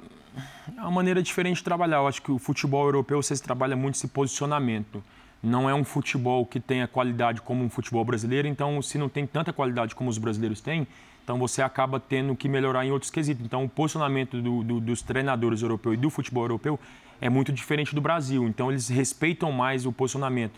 [0.77, 1.97] é uma maneira diferente de trabalhar.
[1.97, 5.03] Eu acho que o futebol europeu você trabalha muito esse posicionamento.
[5.41, 9.27] Não é um futebol que tenha qualidade como um futebol brasileiro, então se não tem
[9.27, 10.88] tanta qualidade como os brasileiros têm,
[11.23, 13.45] então você acaba tendo que melhorar em outros quesitos.
[13.45, 16.79] Então o posicionamento do, do, dos treinadores europeus e do futebol europeu
[17.21, 18.47] é muito diferente do Brasil.
[18.47, 20.53] Então eles respeitam mais o posicionamento.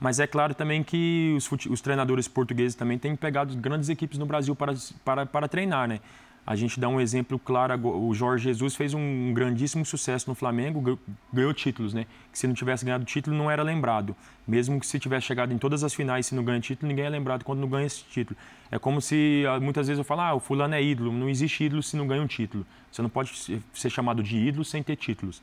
[0.00, 4.26] Mas é claro também que os, os treinadores portugueses também têm pegado grandes equipes no
[4.26, 6.00] Brasil para, para, para treinar, né?
[6.44, 10.98] A gente dá um exemplo claro, o Jorge Jesus fez um grandíssimo sucesso no Flamengo,
[11.32, 12.04] ganhou títulos, né?
[12.32, 14.16] Que se não tivesse ganhado título não era lembrado.
[14.46, 17.08] Mesmo que se tivesse chegado em todas as finais e não ganha título, ninguém é
[17.08, 18.36] lembrado quando não ganha esse título.
[18.72, 21.12] É como se ah, muitas vezes eu falo, ah, o fulano é ídolo.
[21.12, 22.66] Não existe ídolo se não ganha um título.
[22.90, 23.32] Você não pode
[23.72, 25.40] ser chamado de ídolo sem ter títulos.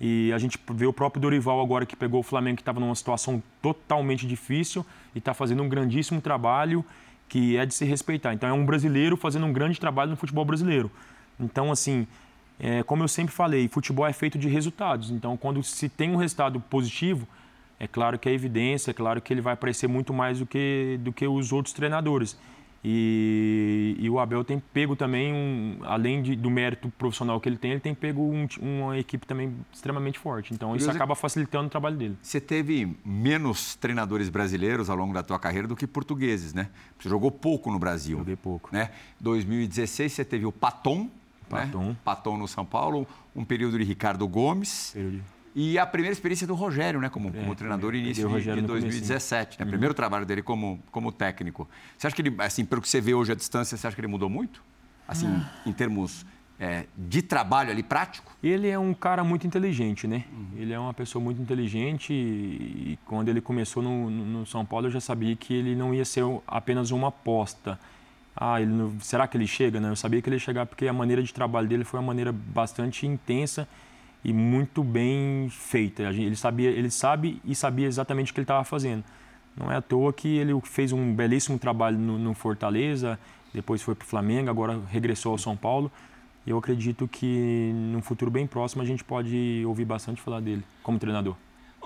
[0.00, 2.94] E a gente vê o próprio Dorival agora que pegou o Flamengo que estava numa
[2.94, 6.84] situação totalmente difícil e está fazendo um grandíssimo trabalho
[7.28, 8.32] que é de se respeitar.
[8.34, 10.90] Então é um brasileiro fazendo um grande trabalho no futebol brasileiro.
[11.38, 12.06] Então assim,
[12.58, 15.10] é, como eu sempre falei, futebol é feito de resultados.
[15.10, 17.26] Então quando se tem um resultado positivo,
[17.78, 20.98] é claro que é evidência, é claro que ele vai aparecer muito mais do que
[21.02, 22.38] do que os outros treinadores.
[22.88, 27.56] E, e, o Abel tem pego também, um, além de, do mérito profissional que ele
[27.56, 30.54] tem, ele tem pego um, uma equipe também extremamente forte.
[30.54, 32.16] Então Curioso isso acaba facilitando o trabalho dele.
[32.22, 36.68] Você teve menos treinadores brasileiros ao longo da tua carreira do que portugueses, né?
[36.96, 38.18] Você jogou pouco no Brasil.
[38.18, 38.70] Joguei pouco.
[38.72, 38.92] Né?
[39.20, 41.10] 2016 você teve o Paton,
[41.48, 41.86] Paton.
[41.86, 41.96] Né?
[42.04, 44.92] Paton no São Paulo, um período de Ricardo Gomes.
[44.94, 48.60] Período e a primeira experiência do Rogério, né, como, é, como treinador início de, de
[48.60, 49.64] 2017, né?
[49.64, 49.70] Uhum.
[49.70, 51.66] Primeiro trabalho dele como, como técnico.
[51.96, 54.00] Você acha que ele, assim, pelo que você vê hoje à distância, você acha que
[54.00, 54.62] ele mudou muito?
[55.08, 55.50] Assim, ah.
[55.64, 56.26] em termos
[56.60, 58.36] é, de trabalho ali prático?
[58.42, 60.24] Ele é um cara muito inteligente, né?
[60.30, 60.46] Uhum.
[60.58, 64.88] Ele é uma pessoa muito inteligente e, e quando ele começou no, no, São Paulo
[64.88, 67.80] eu já sabia que ele não ia ser apenas uma aposta.
[68.36, 69.80] Ah, ele não, será que ele chega?
[69.80, 69.88] Né?
[69.88, 72.30] Eu sabia que ele ia chegar porque a maneira de trabalho dele foi uma maneira
[72.30, 73.66] bastante intensa
[74.24, 76.02] e muito bem feita.
[76.04, 79.04] Ele sabia, ele sabe e sabia exatamente o que ele estava fazendo.
[79.56, 83.18] Não é à toa que ele fez um belíssimo trabalho no, no Fortaleza,
[83.54, 85.90] depois foi para o Flamengo, agora regressou ao São Paulo.
[86.46, 90.62] E eu acredito que num futuro bem próximo a gente pode ouvir bastante falar dele
[90.82, 91.34] como treinador.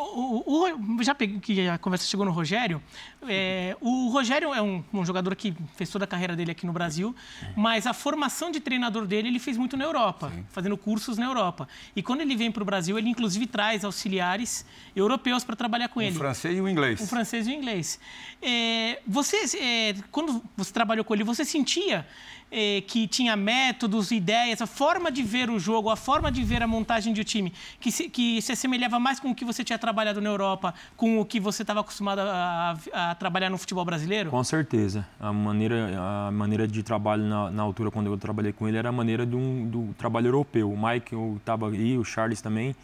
[0.01, 2.83] O, o, já peguei, que a conversa chegou no Rogério.
[3.29, 6.73] É, o Rogério é um, um, jogador que fez toda a carreira dele aqui no
[6.73, 7.15] Brasil,
[7.55, 10.45] mas a formação de treinador dele ele fez muito na Europa, Sim.
[10.51, 11.69] fazendo cursos na Europa.
[11.95, 14.65] E quando ele vem para o Brasil, ele inclusive traz auxiliares
[14.97, 16.17] europeus para trabalhar com o ele.
[16.17, 17.01] O francês e o inglês.
[17.01, 18.01] O francês e o inglês.
[18.41, 22.07] É, você, é, quando você trabalhou com ele, você sentia
[22.51, 26.63] é, que tinha métodos, ideias, a forma de ver o jogo, a forma de ver
[26.63, 29.63] a montagem de um time, que se, que se assemelhava mais com o que você
[29.63, 33.59] tinha trabalhado na Europa com o que você estava acostumado a, a, a, trabalhar no
[33.59, 34.31] futebol brasileiro?
[34.31, 35.07] Com certeza.
[35.21, 38.89] A maneira, a maneira de trabalho na, na altura, quando eu trabalhei com ele, era
[38.89, 40.73] a maneira do, do trabalho europeu.
[40.73, 42.75] O Mike estava aí, o Charles também.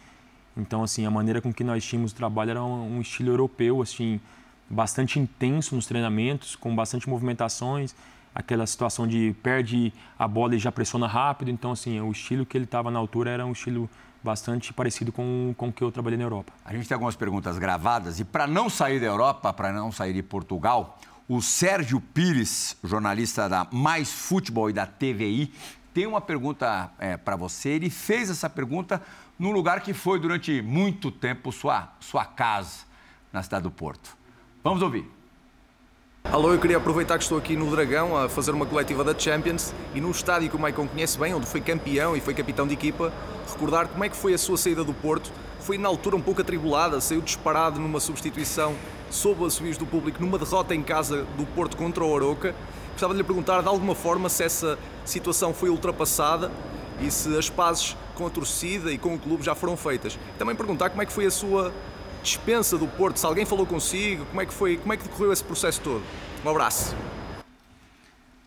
[0.55, 3.81] Então, assim, a maneira com que nós tínhamos o trabalho era um, um estilo europeu,
[3.81, 4.19] assim,
[4.69, 7.93] bastante intenso nos treinamentos, com bastante movimentações
[8.33, 11.49] aquela situação de perde a bola e já pressiona rápido.
[11.49, 13.89] Então, assim, o estilo que ele estava na altura era um estilo
[14.23, 16.51] bastante parecido com, com o que eu trabalhei na Europa.
[16.65, 20.13] A gente tem algumas perguntas gravadas e para não sair da Europa, para não sair
[20.13, 25.53] de Portugal, o Sérgio Pires, jornalista da Mais Futebol e da TVI,
[25.93, 27.69] tem uma pergunta é, para você.
[27.69, 29.01] Ele fez essa pergunta
[29.37, 32.85] num lugar que foi durante muito tempo sua, sua casa,
[33.31, 34.15] na cidade do Porto.
[34.63, 35.16] Vamos ouvir.
[36.29, 39.73] Alô, eu queria aproveitar que estou aqui no Dragão a fazer uma coletiva da Champions
[39.95, 42.73] e no estádio que o Maicon conhece bem, onde foi campeão e foi capitão de
[42.73, 43.13] equipa,
[43.49, 45.31] recordar como é que foi a sua saída do Porto.
[45.61, 48.75] Foi na altura um pouco atribulada, saiu disparado numa substituição
[49.09, 52.53] sob a suíço do público numa derrota em casa do Porto contra o Aroca.
[52.91, 56.51] Gostava de lhe perguntar de alguma forma se essa situação foi ultrapassada
[56.99, 60.19] e se as pazes com a torcida e com o clube já foram feitas.
[60.37, 61.71] Também perguntar como é que foi a sua
[62.27, 65.31] dispensa do Porto, se alguém falou consigo, como é que foi, como é que decorreu
[65.31, 66.03] esse processo todo?
[66.45, 66.93] Um abraço.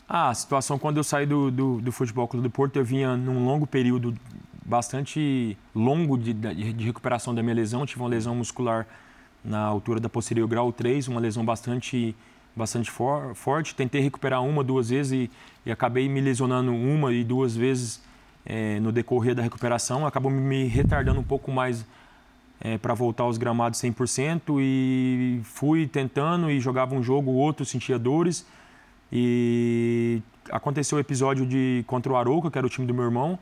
[0.07, 3.16] Ah, a situação quando eu saí do, do, do Futebol Clube do Porto, eu vinha
[3.16, 4.14] num longo período
[4.66, 7.87] bastante longo de, de recuperação da minha lesão.
[7.87, 8.87] tive uma lesão muscular
[9.43, 12.14] na altura da posterior grau 3, uma lesão bastante,
[12.55, 13.75] bastante for, forte.
[13.75, 15.31] Tentei recuperar uma, duas vezes e,
[15.64, 18.03] e acabei me lesionando uma e duas vezes
[18.45, 20.07] é, no decorrer da recuperação.
[20.07, 21.87] Acabou me retardando um pouco mais
[22.61, 27.99] é, para voltar aos gramados 100% e fui tentando e jogava um jogo, outro sentia
[27.99, 28.46] dores.
[29.12, 33.38] E aconteceu o episódio de contra o Arouca, que era o time do meu irmão.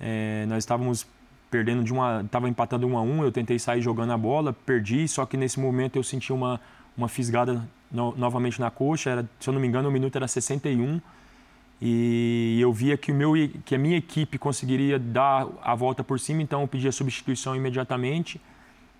[0.00, 1.06] É, nós estávamos
[1.50, 5.06] perdendo de uma, estava empatando um a um, eu tentei sair jogando a bola, perdi,
[5.06, 6.60] só que nesse momento eu senti uma
[6.96, 10.26] uma fisgada no, novamente na coxa, era, se eu não me engano, o minuto era
[10.26, 11.00] 61
[11.80, 13.32] e eu via que, o meu,
[13.64, 17.54] que a minha equipe conseguiria dar a volta por cima, então eu pedi a substituição
[17.54, 18.40] imediatamente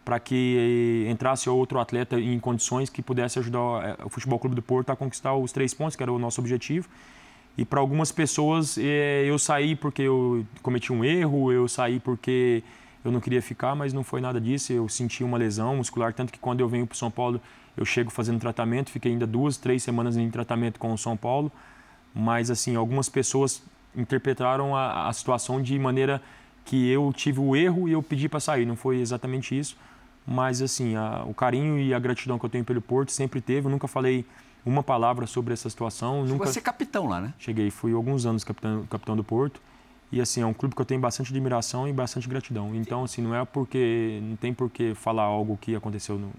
[0.05, 4.63] para que entrasse outro atleta em condições que pudesse ajudar eh, o Futebol Clube do
[4.63, 6.89] Porto a conquistar os três pontos, que era o nosso objetivo.
[7.59, 12.63] E para algumas pessoas eh, eu saí porque eu cometi um erro, eu saí porque
[13.05, 14.73] eu não queria ficar, mas não foi nada disso.
[14.73, 17.41] Eu senti uma lesão muscular, tanto que quando eu venho para São Paulo
[17.77, 21.51] eu chego fazendo tratamento, fiquei ainda duas, três semanas em tratamento com o São Paulo
[22.17, 23.63] mas assim algumas pessoas
[23.95, 26.23] interpretaram a, a situação de maneira
[26.65, 28.65] que eu tive o erro e eu pedi para sair.
[28.65, 29.77] Não foi exatamente isso,
[30.27, 33.67] mas assim a, o carinho e a gratidão que eu tenho pelo Porto sempre teve.
[33.67, 34.25] Eu nunca falei
[34.65, 36.23] uma palavra sobre essa situação.
[36.23, 37.35] Chegou nunca a ser capitão lá, né?
[37.39, 39.61] Cheguei, fui alguns anos capitão, capitão do Porto.
[40.11, 42.75] E assim, é um clube que eu tenho bastante admiração e bastante gratidão.
[42.75, 46.33] Então, assim, não é porque não tem por que falar algo que aconteceu no,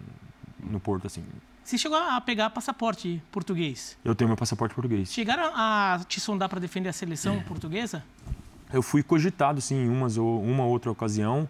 [0.59, 1.23] no Porto assim.
[1.67, 3.97] Você chegou a pegar passaporte português?
[4.01, 5.11] Eu tenho meu passaporte português.
[5.11, 7.39] Chegaram a te sondar para defender a seleção é.
[7.41, 8.05] portuguesa?
[8.71, 11.45] Eu fui cogitado, sim, em umas ou uma outra ocasião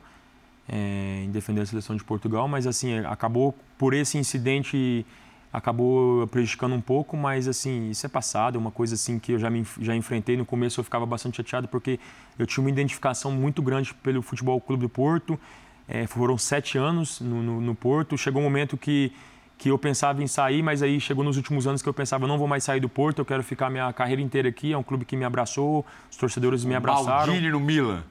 [0.67, 5.05] é, em defender a seleção de Portugal, mas assim acabou por esse incidente
[5.53, 9.37] acabou prejudicando um pouco, mas assim isso é passado, é uma coisa assim que eu
[9.37, 11.99] já me já enfrentei no começo eu ficava bastante chateado porque
[12.39, 15.39] eu tinha uma identificação muito grande pelo futebol clube do Porto,
[15.87, 19.13] é, foram sete anos no, no, no Porto, chegou um momento que
[19.57, 22.37] que eu pensava em sair, mas aí chegou nos últimos anos que eu pensava, não
[22.37, 25.03] vou mais sair do Porto, eu quero ficar minha carreira inteira aqui, é um clube
[25.03, 27.33] que me abraçou, os torcedores me abraçaram.
[27.33, 28.03] Maldini no Milan.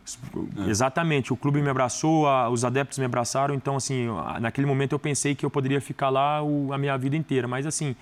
[0.66, 4.08] Exatamente, o clube me abraçou, os adeptos me abraçaram, então assim,
[4.40, 7.94] naquele momento eu pensei que eu poderia ficar lá a minha vida inteira, mas assim,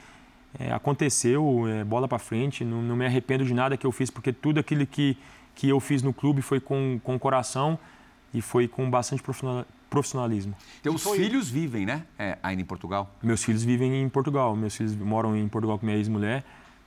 [0.59, 4.09] é, aconteceu, é, bola para frente, não, não, me arrependo de nada que eu fiz,
[4.09, 5.19] porque tudo aquilo que,
[5.55, 7.79] que eu fiz no clube foi com, com coração
[8.33, 9.23] e foi com bastante
[9.95, 10.55] profissionalismo.
[10.83, 11.19] Teus foi...
[11.19, 12.03] filhos vivem, né?
[12.19, 13.15] É, ainda em Portugal?
[13.23, 14.57] Meus filhos vivem em Portugal.
[14.57, 16.45] Meus filhos moram em Portugal com minha ex-mulher.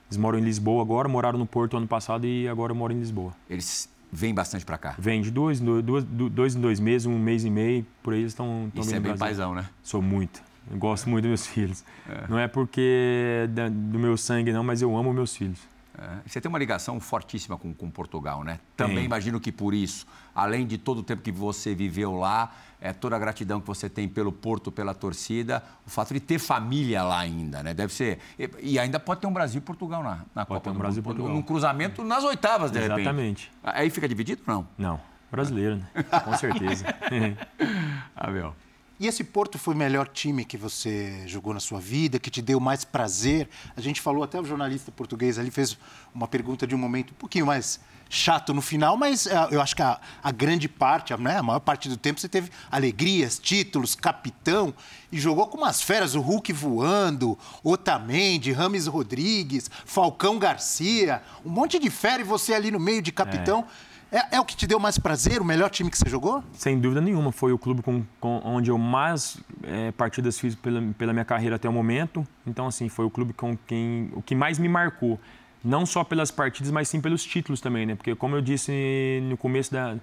[0.10, 3.34] Eles moram em Lisboa agora, moraram no Porto ano passado e agora moram em Lisboa.
[3.50, 4.96] Eles vêm bastante para cá?
[4.98, 8.32] Vêm de dois, dois, dois em dois meses, um mês e meio, por aí eles
[8.32, 8.84] estão vindo.
[8.84, 9.67] Você é bem paizão, né?
[9.84, 10.41] Sou muito.
[10.70, 11.84] Eu gosto muito dos meus filhos.
[12.10, 12.28] É.
[12.30, 15.60] Não é porque é do meu sangue, não, mas eu amo meus filhos.
[15.97, 16.29] É.
[16.29, 18.60] Você tem uma ligação fortíssima com, com Portugal, né?
[18.75, 19.05] Também tem.
[19.05, 20.05] imagino que por isso,
[20.36, 23.89] além de todo o tempo que você viveu lá, é, toda a gratidão que você
[23.89, 27.73] tem pelo Porto, pela torcida, o fato de ter família lá ainda, né?
[27.73, 28.19] Deve ser.
[28.38, 30.79] E, e ainda pode ter um Brasil e Portugal na, na pode Copa ter um
[30.79, 31.15] Brasil Mundo.
[31.15, 31.36] Portugal.
[31.36, 33.05] Um cruzamento nas oitavas, de Exatamente.
[33.07, 33.51] repente.
[33.51, 33.81] Exatamente.
[33.81, 34.67] Aí fica dividido ou não?
[34.77, 34.99] Não.
[35.31, 35.88] Brasileiro, né?
[36.23, 36.86] Com certeza.
[38.15, 38.55] Abel.
[38.99, 42.41] E esse Porto foi o melhor time que você jogou na sua vida, que te
[42.41, 43.47] deu mais prazer?
[43.75, 45.77] A gente falou, até o jornalista português ali fez
[46.15, 47.79] uma pergunta de um momento um pouquinho mais
[48.10, 51.43] chato no final, mas uh, eu acho que a, a grande parte, a, né, a
[51.43, 54.73] maior parte do tempo, você teve alegrias, títulos, capitão,
[55.12, 61.77] e jogou com umas feras, o Hulk voando, Otamendi, Rames Rodrigues, Falcão Garcia, um monte
[61.77, 63.65] de fera e você ali no meio de capitão.
[63.83, 63.87] É.
[64.12, 66.43] É, é, o que te deu mais prazer, o melhor time que você jogou?
[66.54, 67.32] Sem dúvida nenhuma.
[67.32, 71.58] Foi o clube com, com onde eu mais é, partidas fiz pela, pela, minha carreira
[71.58, 72.26] até o momento.
[72.46, 75.20] Então, assim, foi o clube com quem o que mais me marcou.
[75.63, 77.96] Não só pelas partidas, mas sim pelos títulos também, né?
[77.96, 79.98] Porque, como eu disse no começo da,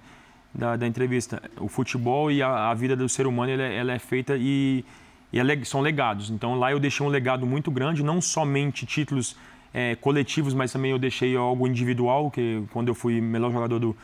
[0.53, 3.93] da, da entrevista, o futebol e a, a, vida do ser humano ela, é, ela
[3.93, 4.85] é feita e,
[5.33, 6.29] e é, são legados.
[6.29, 9.35] Então, lá eu deixei um legado muito grande, não somente títulos
[9.77, 13.97] é, coletivos, mas também eu deixei algo individual, que quando eu fui melhor jogador do,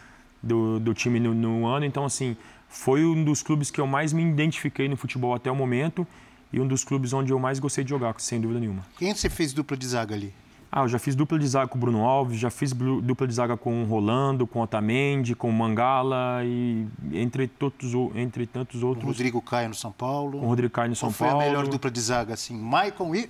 [0.44, 1.86] do, do time no, no, ano.
[1.86, 2.36] Então, assim,
[2.68, 6.06] foi um dos clubes que eu mais me identifiquei no futebol até o momento
[6.52, 8.86] e um dos clubes onde eu mais gostei de jogar, sem dúvida nenhuma.
[8.98, 10.34] Quem você fez dupla de zaga ali?
[10.70, 13.34] Ah, eu já fiz dupla de zaga com o Bruno Alves, já fiz dupla de
[13.34, 18.84] zaga com o Rolando, com o Otamendi, com o Mangala e entre, todos, entre tantos
[18.84, 19.06] outros.
[19.06, 20.38] O Rodrigo Caio no São Paulo.
[20.40, 21.36] O Rodrigo Caio no São Qual Paulo.
[21.38, 22.58] foi a melhor dupla de zaga, assim?
[22.58, 23.30] Maicon e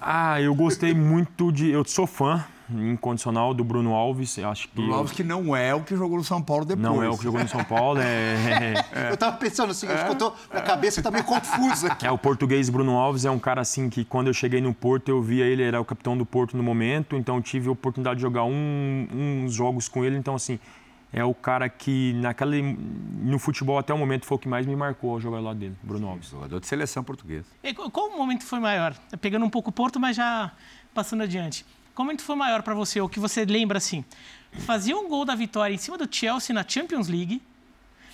[0.00, 1.70] ah, eu gostei muito de.
[1.70, 4.38] Eu sou fã incondicional do Bruno Alves.
[4.38, 6.84] Acho que Bruno Alves que não é o que jogou no São Paulo depois.
[6.84, 8.00] Não é o que jogou no São Paulo.
[8.00, 8.74] É...
[8.92, 9.10] é.
[9.10, 10.08] Eu tava pensando assim, é.
[10.08, 11.96] eu tô, a cabeça tá meio confusa.
[12.02, 15.08] É, o português Bruno Alves é um cara assim que quando eu cheguei no Porto,
[15.08, 18.22] eu via ele, era o capitão do Porto no momento, então tive a oportunidade de
[18.22, 20.16] jogar um, uns jogos com ele.
[20.16, 20.58] Então, assim,
[21.12, 24.76] é o cara que naquela, no futebol até o momento foi o que mais me
[24.76, 26.30] marcou ao jogar lá dele, Bruno Alves.
[26.30, 27.46] Jogador de seleção portuguesa.
[27.62, 28.94] E qual momento foi maior?
[29.20, 30.52] Pegando um pouco o Porto, mas já
[30.92, 31.64] passando adiante.
[31.94, 34.04] Qual momento foi maior para você, ou que você lembra assim?
[34.52, 37.42] Fazer um gol da vitória em cima do Chelsea na Champions League,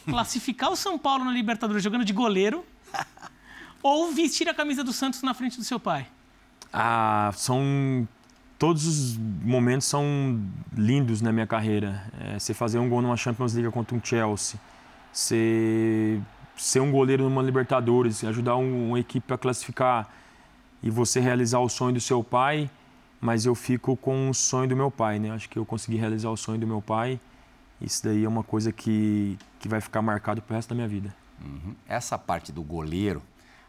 [0.06, 2.64] classificar o São Paulo na Libertadores jogando de goleiro,
[3.82, 6.06] ou vestir a camisa do Santos na frente do seu pai?
[6.72, 8.08] Ah, são
[8.64, 10.40] todos os momentos são
[10.74, 12.02] lindos na minha carreira.
[12.18, 14.58] É, você fazer um gol numa Champions League contra um Chelsea,
[15.12, 16.18] você
[16.56, 20.08] ser um goleiro numa Libertadores, ajudar um, uma equipe a classificar
[20.82, 22.70] e você realizar o sonho do seu pai,
[23.20, 25.32] mas eu fico com o sonho do meu pai, né?
[25.32, 27.20] Acho que eu consegui realizar o sonho do meu pai.
[27.82, 31.14] Isso daí é uma coisa que, que vai ficar marcado pro resto da minha vida.
[31.38, 31.74] Uhum.
[31.86, 33.20] Essa parte do goleiro,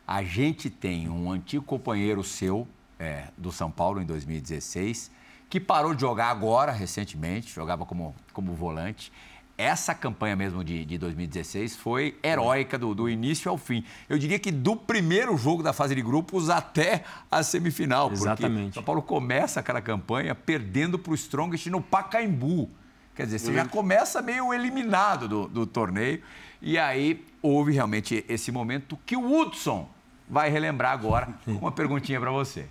[0.08, 2.66] a gente tem um antigo companheiro seu,
[3.00, 5.12] é, do São Paulo em 2016,
[5.50, 9.12] que parou de jogar agora, recentemente, jogava como, como volante.
[9.58, 13.86] Essa campanha mesmo de, de 2016 foi heróica do, do, início ao fim.
[14.10, 18.12] Eu diria que do primeiro jogo da fase de grupos até a semifinal.
[18.12, 18.64] Exatamente.
[18.64, 22.70] Porque São Paulo começa aquela campanha perdendo para o Strongest no Pacaembu.
[23.16, 26.22] Quer dizer, você já começa meio eliminado do, do torneio.
[26.62, 29.88] E aí houve realmente esse momento que o Hudson
[30.28, 31.30] vai relembrar agora.
[31.48, 32.68] Uma perguntinha para você.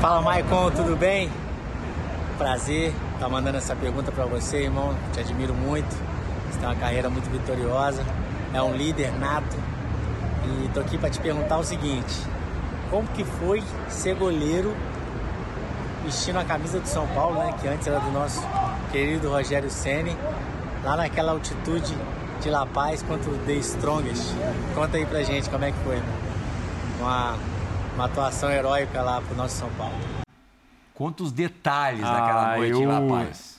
[0.00, 1.30] Fala Maicon, tudo bem?
[2.36, 4.94] Prazer estar tá mandando essa pergunta para você, irmão.
[5.12, 5.88] Te admiro muito.
[6.50, 8.04] Você tem uma carreira muito vitoriosa,
[8.52, 9.56] é um líder nato.
[10.44, 12.14] E tô aqui para te perguntar o seguinte:
[12.90, 14.74] como que foi ser goleiro
[16.04, 18.42] vestindo a camisa do São Paulo, né, que antes era do nosso
[18.92, 20.14] querido Rogério Ceni,
[20.84, 21.96] lá naquela altitude
[22.42, 24.34] de La Paz contra o The Strongest?
[24.74, 26.02] Conta aí pra gente como é que foi.
[27.00, 27.36] Uma
[27.94, 29.94] uma atuação heróica lá pro nosso São Paulo.
[30.92, 32.82] Quantos detalhes ah, daquela noite eu...
[32.82, 33.54] em La Paz?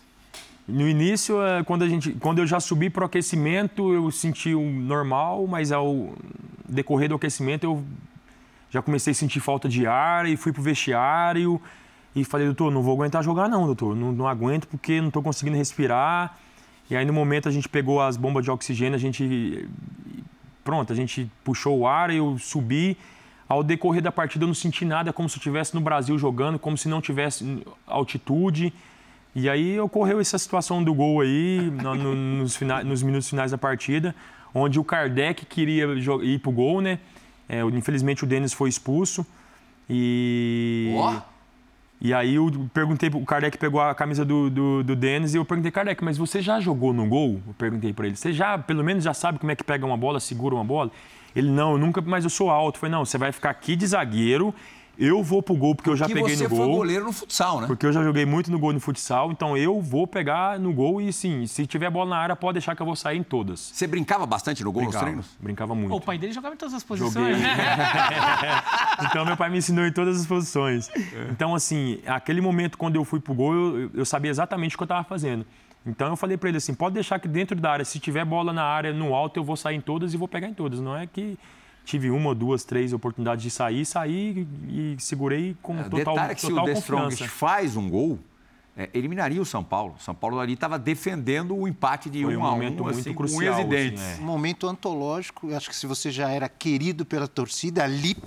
[0.68, 4.54] No início, é, quando, a gente, quando eu já subi para o aquecimento, eu senti
[4.54, 6.14] o normal, mas ao
[6.68, 7.84] decorrer do aquecimento eu
[8.72, 11.62] já comecei a sentir falta de ar e fui para o vestiário
[12.16, 15.22] e falei, doutor, não vou aguentar jogar não, doutor, não, não aguento porque não estou
[15.22, 16.38] conseguindo respirar.
[16.90, 19.70] E aí no momento a gente pegou as bombas de oxigênio, a gente,
[20.64, 22.98] pronto, a gente puxou o ar, eu subi
[23.48, 26.58] ao decorrer da partida eu não senti nada, como se eu estivesse no Brasil jogando,
[26.58, 28.74] como se não tivesse altitude.
[29.36, 33.58] E aí ocorreu essa situação do gol aí, no, no, nos, nos, minutos finais da
[33.58, 34.16] partida,
[34.54, 35.86] onde o Kardec queria
[36.24, 37.00] ir pro gol, né?
[37.48, 39.26] É, infelizmente o Denis foi expulso.
[39.90, 40.96] E.
[40.98, 41.36] Oh.
[42.02, 45.46] E aí eu perguntei, o Kardec pegou a camisa do, do, do Denis e eu
[45.46, 47.42] perguntei, Kardec, mas você já jogou no gol?
[47.48, 48.16] Eu perguntei para ele.
[48.16, 50.92] Você já, pelo menos, já sabe como é que pega uma bola, segura uma bola?
[51.36, 52.78] Ele, não, eu nunca, mas eu sou alto.
[52.78, 54.54] Eu falei, não, você vai ficar aqui de zagueiro,
[54.98, 56.36] eu vou pro gol porque, porque eu já peguei no gol.
[56.38, 57.68] você foi goleiro no futsal, né?
[57.68, 61.02] Porque eu já joguei muito no gol no futsal, então eu vou pegar no gol
[61.02, 63.60] e sim, se tiver bola na área, pode deixar que eu vou sair em todas.
[63.60, 65.38] Você brincava bastante no gol brincava, nos treinos?
[65.40, 65.94] Brincava muito.
[65.94, 67.38] O pai dele jogava em todas as posições.
[67.38, 67.56] Né?
[69.10, 70.90] então meu pai me ensinou em todas as posições.
[70.90, 71.28] É.
[71.32, 74.84] Então assim, aquele momento quando eu fui pro gol, eu, eu sabia exatamente o que
[74.84, 75.46] eu estava fazendo.
[75.86, 78.52] Então eu falei para ele assim, pode deixar que dentro da área, se tiver bola
[78.52, 80.80] na área no alto, eu vou sair em todas e vou pegar em todas.
[80.80, 81.38] Não é que
[81.86, 86.42] tive uma, duas, três oportunidades de sair, saí e segurei com É, total, Detalhe que
[86.42, 87.28] se o total confiança.
[87.28, 88.20] Faz um gol,
[88.78, 89.96] é, eliminaria o São Paulo.
[90.00, 93.00] São Paulo ali estava defendendo o empate de Foi um, um a momento um, muito
[93.00, 94.18] assim, crucial, e assim, é.
[94.22, 95.50] Um momento antológico.
[95.50, 98.18] Eu acho que se você já era querido pela torcida, ali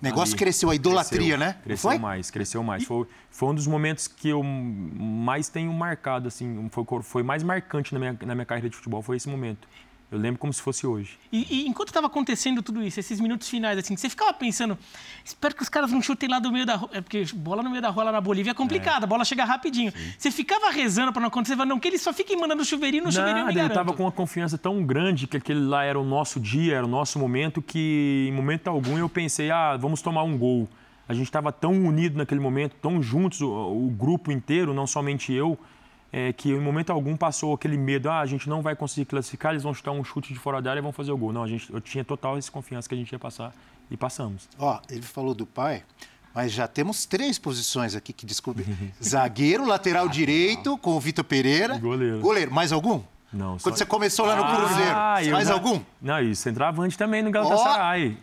[0.00, 0.38] o negócio Ali.
[0.38, 1.54] cresceu, a idolatria, Cresceu, né?
[1.56, 1.98] Não Cresceu foi?
[1.98, 2.84] mais, cresceu mais.
[2.84, 7.92] Foi, foi um dos momentos que eu mais tenho marcado, assim, foi, foi mais marcante
[7.92, 9.68] na minha, na minha carreira de futebol, foi esse momento.
[10.10, 11.16] Eu lembro como se fosse hoje.
[11.30, 14.76] E, e enquanto estava acontecendo tudo isso, esses minutos finais, assim, você ficava pensando,
[15.24, 16.90] espero que os caras não chutem lá do meio da rua.
[16.92, 19.44] É porque bola no meio da rua lá na Bolívia é complicada, a bola chega
[19.44, 19.92] rapidinho.
[20.18, 23.46] Você ficava rezando para não acontecer, não, que eles só fiquem mandando chuveirinho no chuveirinho,
[23.46, 26.76] Nada, eu estava com uma confiança tão grande que aquele lá era o nosso dia,
[26.76, 30.68] era o nosso momento, que em momento algum eu pensei, ah, vamos tomar um gol.
[31.08, 35.32] A gente estava tão unido naquele momento, tão juntos, o, o grupo inteiro, não somente
[35.32, 35.56] eu,
[36.12, 39.52] é, que em momento algum passou aquele medo, ah, a gente não vai conseguir classificar,
[39.52, 41.32] eles vão chutar um chute de fora da área e vão fazer o gol.
[41.32, 43.54] Não, a gente, eu tinha total essa confiança que a gente ia passar
[43.90, 44.48] e passamos.
[44.58, 45.82] Ó, ele falou do pai,
[46.34, 48.66] mas já temos três posições aqui que descobri.
[49.02, 51.76] Zagueiro, lateral direito com o Vitor Pereira.
[51.76, 52.20] E goleiro.
[52.20, 53.02] Goleiro, mais algum?
[53.32, 54.92] Não, Quando só- você começou lá no Cruzeiro.
[54.94, 55.80] Ah, eu mais já- algum?
[56.02, 58.16] Não, e centroavante também no Galatasaray.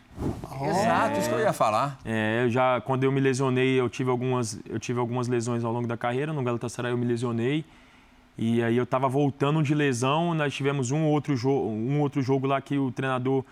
[0.70, 1.98] Exato, isso que eu ia falar.
[2.04, 5.72] É, eu já quando eu me lesionei, eu tive algumas eu tive algumas lesões ao
[5.72, 6.34] longo da carreira.
[6.34, 7.64] No Galatasaray eu me lesionei.
[8.38, 12.46] E aí eu estava voltando de lesão, nós tivemos um outro jogo, um outro jogo
[12.46, 13.44] lá que o treinador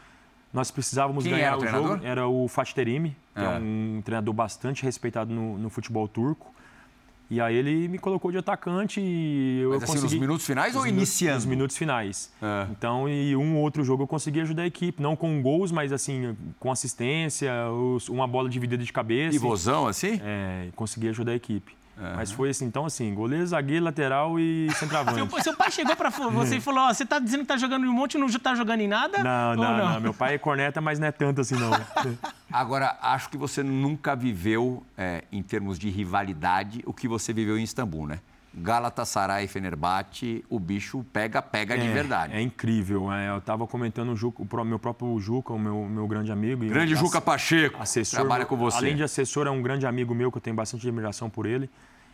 [0.54, 1.88] nós precisávamos Quem ganhar era o treinador?
[1.90, 2.06] jogo.
[2.06, 3.44] Era o Fatih Terim, que é.
[3.44, 3.60] É.
[3.60, 6.54] um treinador bastante respeitado no, no futebol turco.
[7.30, 10.14] E aí ele me colocou de atacante e eu Mas assim, consegui...
[10.14, 11.36] nos minutos finais ou Nos minutos- iniciando?
[11.38, 12.32] Nos minutos finais.
[12.42, 12.68] É.
[12.72, 16.38] Então, e um outro jogo eu consegui ajudar a equipe, não com gols, mas assim,
[16.60, 17.52] com assistência,
[18.10, 19.32] uma bola dividida de cabeça.
[19.32, 20.20] Pivôzão, assim?
[20.24, 21.76] É, consegui ajudar a equipe.
[21.98, 25.16] Mas foi assim, então assim, goleiro, zagueiro, lateral e centroavante.
[25.32, 27.86] Seu, seu pai chegou para você e falou: Ó, você tá dizendo que tá jogando
[27.86, 29.24] em um monte e não tá jogando em nada?
[29.24, 31.72] Não, Ou não, não, Meu pai é corneta, mas não é tanto assim, não.
[32.52, 37.58] Agora, acho que você nunca viveu, é, em termos de rivalidade, o que você viveu
[37.58, 38.20] em Istambul, né?
[38.58, 42.34] Galatasaray e Fenerbahçe, o bicho pega, pega de É, verdade.
[42.34, 43.12] É incrível.
[43.12, 46.64] é, eu estava comentando o, Juca, o meu próprio Juca, o meu, meu grande amigo.
[46.64, 48.78] e Grande ass- Juca Pacheco, assessor, trabalha com você.
[48.78, 51.66] Além de assessor, é um grande amigo meu que eu tenho bastante admiração por ele.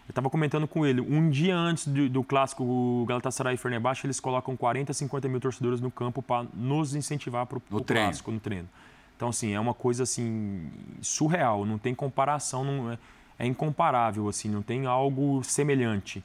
[0.08, 4.20] Eu estava comentando com ele, um dia antes do, do clássico Galatasaray e Fenerbahçe, eles
[4.20, 7.62] colocam 40, 50 mil torcedores no campo para nos incentivar para o
[8.06, 8.68] clássico, no treino.
[9.16, 10.70] Então, assim, é uma coisa assim
[11.02, 12.98] surreal, não tem comparação, não é,
[13.38, 16.24] é incomparável, assim, não tem algo semelhante.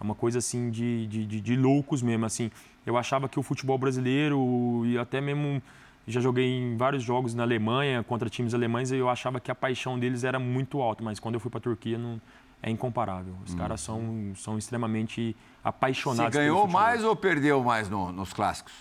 [0.00, 2.50] É uma coisa assim de, de, de, de loucos mesmo, assim.
[2.86, 5.60] Eu achava que o futebol brasileiro e até mesmo
[6.06, 9.54] já joguei em vários jogos na Alemanha contra times alemães e eu achava que a
[9.54, 12.20] paixão deles era muito alta, mas quando eu fui para a Turquia não
[12.62, 13.34] é incomparável.
[13.44, 16.32] Os caras são, são extremamente Você apaixonados.
[16.32, 18.72] pelo ganhou mais ou perdeu mais no- nos clássicos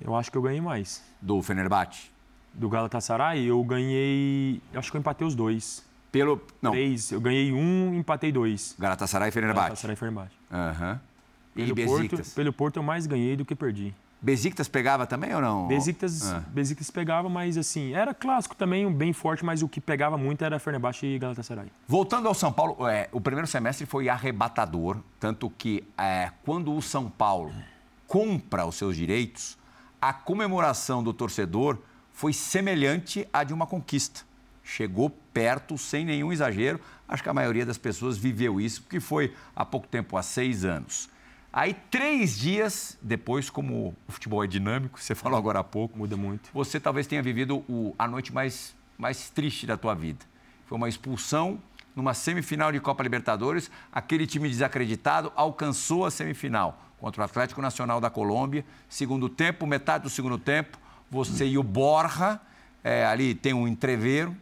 [0.00, 1.02] Eu acho que eu ganhei mais.
[1.20, 2.10] do Fenerbahçe?
[2.52, 4.60] Do Galatasaray, eu ganhei.
[4.72, 5.84] Eu acho que eu empatei os dois.
[6.14, 6.40] Pelo.
[6.62, 7.10] Não, Três.
[7.10, 8.76] Eu ganhei um, empatei dois.
[8.78, 9.66] Galatasaray e Fenerbahçe.
[9.66, 10.36] Galatasaray e Fenerbahçe.
[10.48, 11.00] Aham.
[11.56, 12.34] E Pelo Porto, Besiktas?
[12.34, 13.92] pelo Porto eu mais ganhei do que perdi.
[14.22, 15.66] Besiktas pegava também ou não?
[15.66, 16.42] Besiktas, Ah.
[16.48, 20.44] Besiktas pegava, mas assim, era clássico também, um bem forte, mas o que pegava muito
[20.44, 21.66] era Fenerbahçe e Galatasaray.
[21.88, 26.80] Voltando ao São Paulo, é, o primeiro semestre foi arrebatador, tanto que é, quando o
[26.80, 27.52] São Paulo
[28.06, 29.58] compra os seus direitos,
[30.00, 31.78] a comemoração do torcedor
[32.12, 34.22] foi semelhante à de uma conquista.
[34.62, 36.80] Chegou perto, sem nenhum exagero.
[37.06, 40.64] Acho que a maioria das pessoas viveu isso, porque foi há pouco tempo, há seis
[40.64, 41.10] anos.
[41.52, 46.16] Aí, três dias depois, como o futebol é dinâmico, você falou agora há pouco, Muda
[46.16, 46.48] muito.
[46.54, 50.24] você talvez tenha vivido o- a noite mais, mais triste da tua vida.
[50.66, 51.60] Foi uma expulsão
[51.94, 53.70] numa semifinal de Copa Libertadores.
[53.92, 58.64] Aquele time desacreditado alcançou a semifinal contra o Atlético Nacional da Colômbia.
[58.88, 60.76] Segundo tempo, metade do segundo tempo,
[61.10, 62.40] você e o Borja,
[62.82, 64.34] é, ali tem um entreveiro.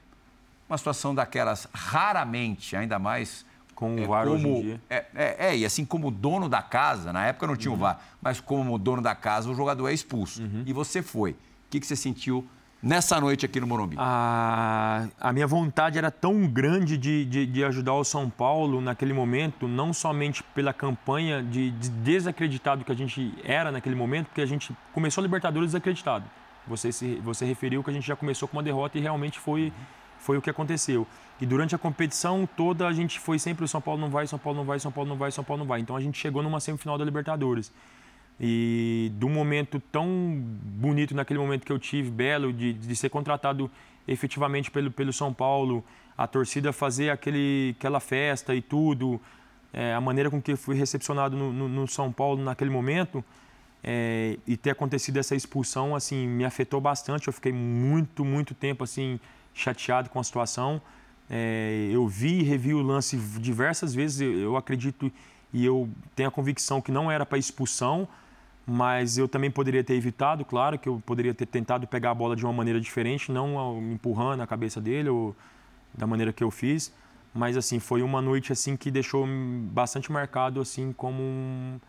[0.73, 3.45] Uma situação daquelas raramente, ainda mais
[3.75, 4.81] Com o é, VAR hoje em como- dia.
[4.89, 8.01] É, é, é, e assim como dono da casa, na época não tinha o VAR,
[8.23, 10.43] mas como dono da casa, o jogador é expulso.
[10.65, 11.33] E você foi.
[11.33, 11.37] O
[11.69, 12.47] que, que você sentiu
[12.83, 13.97] nessa noite aqui no Morumbi?
[13.99, 19.13] A, a minha vontade era tão grande de, de, de ajudar o São Paulo naquele
[19.13, 24.41] momento, não somente pela campanha de, de desacreditado que a gente era naquele momento, porque
[24.41, 26.25] a gente começou a Libertadores desacreditado.
[26.67, 29.71] Você, se, você referiu que a gente já começou com uma derrota e realmente foi,
[30.27, 31.07] foi o que aconteceu.
[31.41, 34.39] E durante a competição toda a gente foi sempre o São Paulo não vai, São
[34.45, 35.81] Paulo não vai, São Paulo não vai, São Paulo não vai.
[35.81, 37.73] Então a gente chegou numa semifinal da Libertadores.
[38.41, 40.07] E um momento tão
[40.87, 43.71] bonito naquele momento que eu tive, belo, de, de ser contratado
[44.09, 45.85] efetivamente pelo, pelo São Paulo,
[46.17, 49.21] a torcida fazer aquele, aquela festa e tudo,
[49.73, 53.25] é, a maneira com que eu fui recepcionado no, no- no São Paulo naquele momento,
[53.85, 57.27] É, e ter acontecido essa expulsão, assim, me afetou bastante.
[57.27, 59.19] Eu fiquei muito, muito tempo, assim,
[59.55, 60.81] chateado com a situação.
[61.31, 64.21] É, eu vi e revi o lance diversas vezes.
[64.21, 65.11] Eu, eu acredito
[65.53, 68.09] e eu tenho a convicção que não era para expulsão,
[68.67, 72.35] mas eu também poderia ter evitado, claro, que eu poderia ter tentado pegar a bola
[72.35, 75.37] de uma maneira diferente, não empurrando a cabeça dele ou
[75.93, 76.93] da maneira que eu fiz.
[77.35, 79.27] Mas assim, foi uma noite assim que deixou
[79.73, 81.81] bastante marcado assim como um,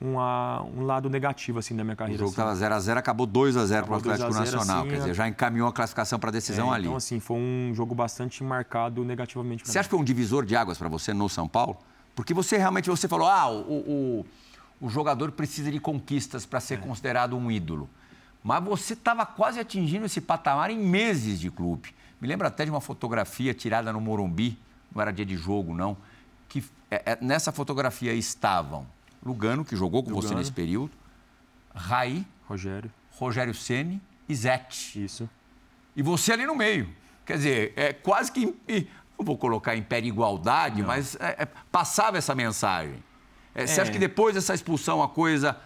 [0.00, 2.22] uma, um lado negativo assim da minha carreira.
[2.22, 2.90] O jogo estava assim.
[2.90, 4.80] 0x0, acabou 2x0 para o Atlético Nacional.
[4.80, 6.86] Assim, Quer dizer, já encaminhou a classificação para a decisão é, ali.
[6.86, 9.66] Então, assim, foi um jogo bastante marcado negativamente.
[9.66, 9.80] Você mim.
[9.80, 11.78] acha que foi um divisor de águas para você no São Paulo?
[12.14, 14.26] Porque você realmente você falou, ah, o, o,
[14.80, 16.76] o jogador precisa de conquistas para ser é.
[16.78, 17.88] considerado um ídolo.
[18.44, 21.94] Mas você estava quase atingindo esse patamar em meses de clube.
[22.20, 24.58] Me lembro até de uma fotografia tirada no Morumbi,
[24.94, 25.96] não era dia de jogo, não,
[26.48, 28.86] que é, é, nessa fotografia estavam
[29.26, 30.28] Lugano, que jogou com Lugano.
[30.28, 30.92] você nesse período,
[31.74, 35.04] Raí, Rogério, Rogério Ceni e Zete.
[35.04, 35.28] Isso.
[35.94, 36.88] E você ali no meio.
[37.24, 38.46] Quer dizer, é quase que.
[39.18, 40.88] Não vou colocar em pé de igualdade, não.
[40.88, 43.02] mas é, é, passava essa mensagem.
[43.54, 45.56] É, você acha que depois dessa expulsão a coisa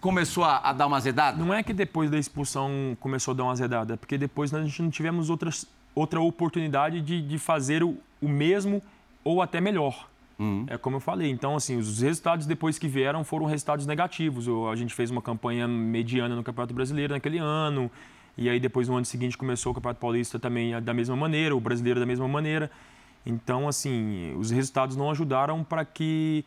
[0.00, 1.36] começou a, a, dar uma azedada?
[1.36, 4.82] Não é que depois da expulsão começou a dar uma azedada, porque depois a gente
[4.82, 8.82] não tivemos outras, outra oportunidade de, de fazer o, o mesmo
[9.22, 10.08] ou até melhor.
[10.40, 10.64] Uhum.
[10.68, 11.30] É como eu falei.
[11.30, 14.46] Então, assim, os resultados depois que vieram foram resultados negativos.
[14.72, 17.90] A gente fez uma campanha mediana no Campeonato Brasileiro naquele ano.
[18.38, 21.60] E aí, depois, no ano seguinte, começou o Campeonato Paulista também da mesma maneira, o
[21.60, 22.70] brasileiro da mesma maneira.
[23.26, 26.42] Então, assim, os resultados não ajudaram para que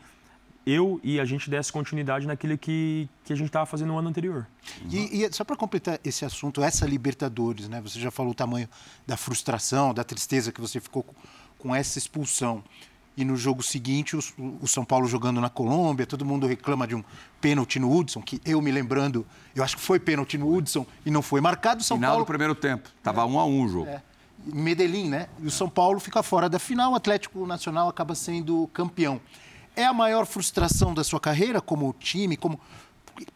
[0.65, 4.09] eu e a gente desse continuidade naquilo que, que a gente estava fazendo no ano
[4.09, 4.47] anterior.
[4.89, 7.79] E, e só para completar esse assunto, essa Libertadores, né?
[7.81, 8.67] Você já falou o tamanho
[9.05, 11.13] da frustração, da tristeza que você ficou com,
[11.59, 12.63] com essa expulsão.
[13.15, 17.03] E no jogo seguinte, o, São Paulo jogando na Colômbia, todo mundo reclama de um
[17.39, 21.11] pênalti no Hudson, que eu me lembrando, eu acho que foi pênalti no Hudson e
[21.11, 21.83] não foi marcado.
[21.83, 22.25] São Final Paulo...
[22.25, 23.25] do primeiro tempo, estava é.
[23.25, 23.87] um a um o jogo.
[23.87, 24.01] É.
[24.45, 25.27] Medellín, né?
[25.39, 29.21] E o São Paulo fica fora da final, o Atlético Nacional acaba sendo campeão
[29.75, 32.59] é a maior frustração da sua carreira como time, como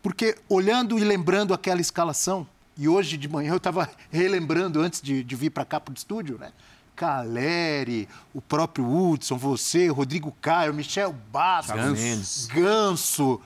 [0.02, 5.24] porque olhando e lembrando aquela escalação, e hoje de manhã eu estava relembrando antes de,
[5.24, 6.52] de vir para cá para o estúdio, né?
[6.98, 13.40] Caleri, o próprio Hudson, você, Rodrigo Caio, Michel Bastos, Ganso,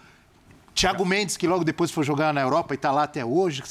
[0.73, 3.61] Thiago Mendes, que logo depois foi jogar na Europa e está lá até hoje.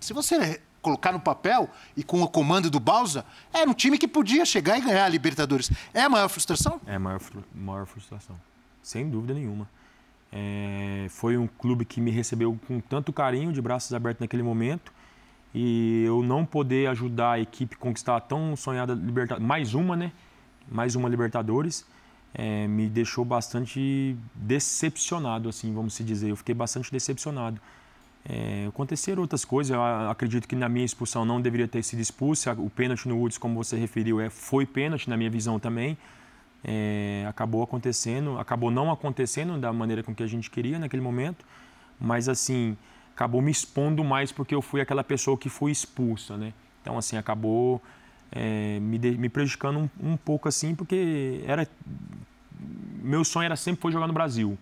[0.00, 4.08] Se você colocar no papel e com o comando do Balsa, era um time que
[4.08, 5.70] podia chegar e ganhar a Libertadores.
[5.92, 6.80] É a maior frustração?
[6.86, 7.20] É a maior,
[7.54, 8.36] maior frustração
[8.86, 9.68] sem dúvida nenhuma.
[10.32, 14.92] É, foi um clube que me recebeu com tanto carinho, de braços abertos naquele momento,
[15.56, 19.96] e eu não poder ajudar a equipe a conquistar a tão sonhada Libertadores, mais uma,
[19.96, 20.12] né?
[20.70, 21.86] Mais uma Libertadores,
[22.34, 26.28] é, me deixou bastante decepcionado, assim, vamos se dizer.
[26.28, 27.58] Eu fiquei bastante decepcionado.
[28.28, 29.74] É, aconteceram outras coisas.
[29.74, 32.50] Eu acredito que na minha expulsão não deveria ter sido expulso.
[32.50, 35.96] O pênalti no Woods, como você referiu, é, foi pênalti na minha visão também
[36.66, 41.44] é, acabou acontecendo, acabou não acontecendo da maneira com que a gente queria naquele momento,
[42.00, 42.76] mas assim,
[43.16, 46.52] acabou me expondo mais porque eu fui aquela pessoa que foi expulsa, né?
[46.82, 47.82] Então, assim, acabou
[48.30, 51.66] é, me, de, me prejudicando um, um, pouco assim, porque era
[53.02, 54.58] meu sonho era sempre foi jogar no Brasil.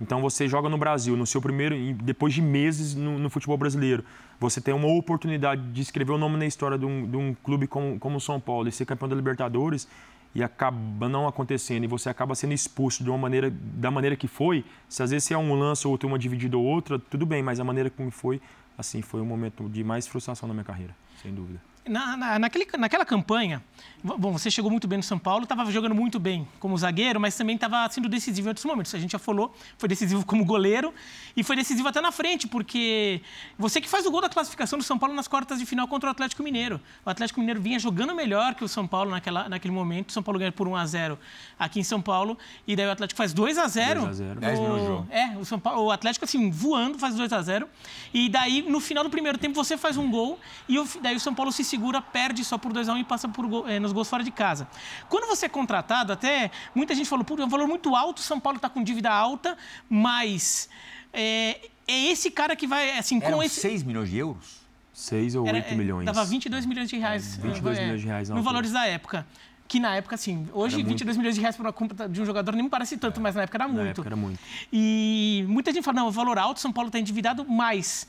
[0.00, 4.04] Então você joga no Brasil, no seu primeiro, depois de meses no, no futebol brasileiro,
[4.38, 7.66] você tem uma oportunidade de escrever o nome na história de um, de um clube
[7.66, 9.88] como, como o São Paulo e ser campeão da Libertadores
[10.34, 14.28] e acaba não acontecendo e você acaba sendo expulso de uma maneira da maneira que
[14.28, 17.42] foi, se às vezes é um lance ou tem uma dividida ou outra, tudo bem,
[17.42, 18.40] mas a maneira como foi,
[18.76, 21.67] assim, foi um momento de mais frustração na minha carreira, sem dúvida.
[21.88, 23.62] Na, na, naquele, naquela campanha,
[24.02, 27.36] bom, você chegou muito bem no São Paulo, estava jogando muito bem como zagueiro, mas
[27.36, 28.94] também estava sendo decisivo em outros momentos.
[28.94, 30.92] A gente já falou, foi decisivo como goleiro
[31.36, 33.20] e foi decisivo até na frente, porque
[33.58, 36.08] você que faz o gol da classificação do São Paulo nas quartas de final contra
[36.08, 36.80] o Atlético Mineiro.
[37.04, 40.10] O Atlético Mineiro vinha jogando melhor que o São Paulo naquela, naquele momento.
[40.10, 41.18] O São Paulo ganha por 1 a 0
[41.58, 42.36] aqui em São Paulo
[42.66, 45.06] e daí o Atlético faz 2 a 0 2 a 0 10 minutos jogo.
[45.10, 47.68] É, o, São Paulo, o Atlético assim, voando, faz 2 a 0
[48.12, 51.20] E daí, no final do primeiro tempo, você faz um gol e o, daí o
[51.20, 51.77] São Paulo se segura,
[52.12, 54.30] perde só por 2 a 1 um e passa por, é, nos gols fora de
[54.30, 54.68] casa.
[55.08, 58.38] Quando você é contratado, até muita gente falou, pô, é um valor muito alto, São
[58.40, 59.56] Paulo está com dívida alta,
[59.88, 60.68] mas
[61.12, 63.60] é, é, esse cara que vai, assim, Eram com esse...
[63.60, 64.58] 6 milhões de euros?
[64.92, 66.06] 6 ou 8 Era, é, milhões.
[66.06, 67.36] Dava 22 milhões de reais.
[67.36, 68.28] 22 é, milhões de reais.
[68.28, 69.26] No valores da época
[69.68, 71.18] que na época, assim, hoje era 22 muito.
[71.18, 73.22] milhões de reais para uma compra de um jogador nem me parece tanto, é.
[73.22, 73.84] mas na época era muito.
[73.84, 74.40] Na época era muito.
[74.72, 78.08] E muita gente fala, não, o valor alto, São Paulo está endividado, mas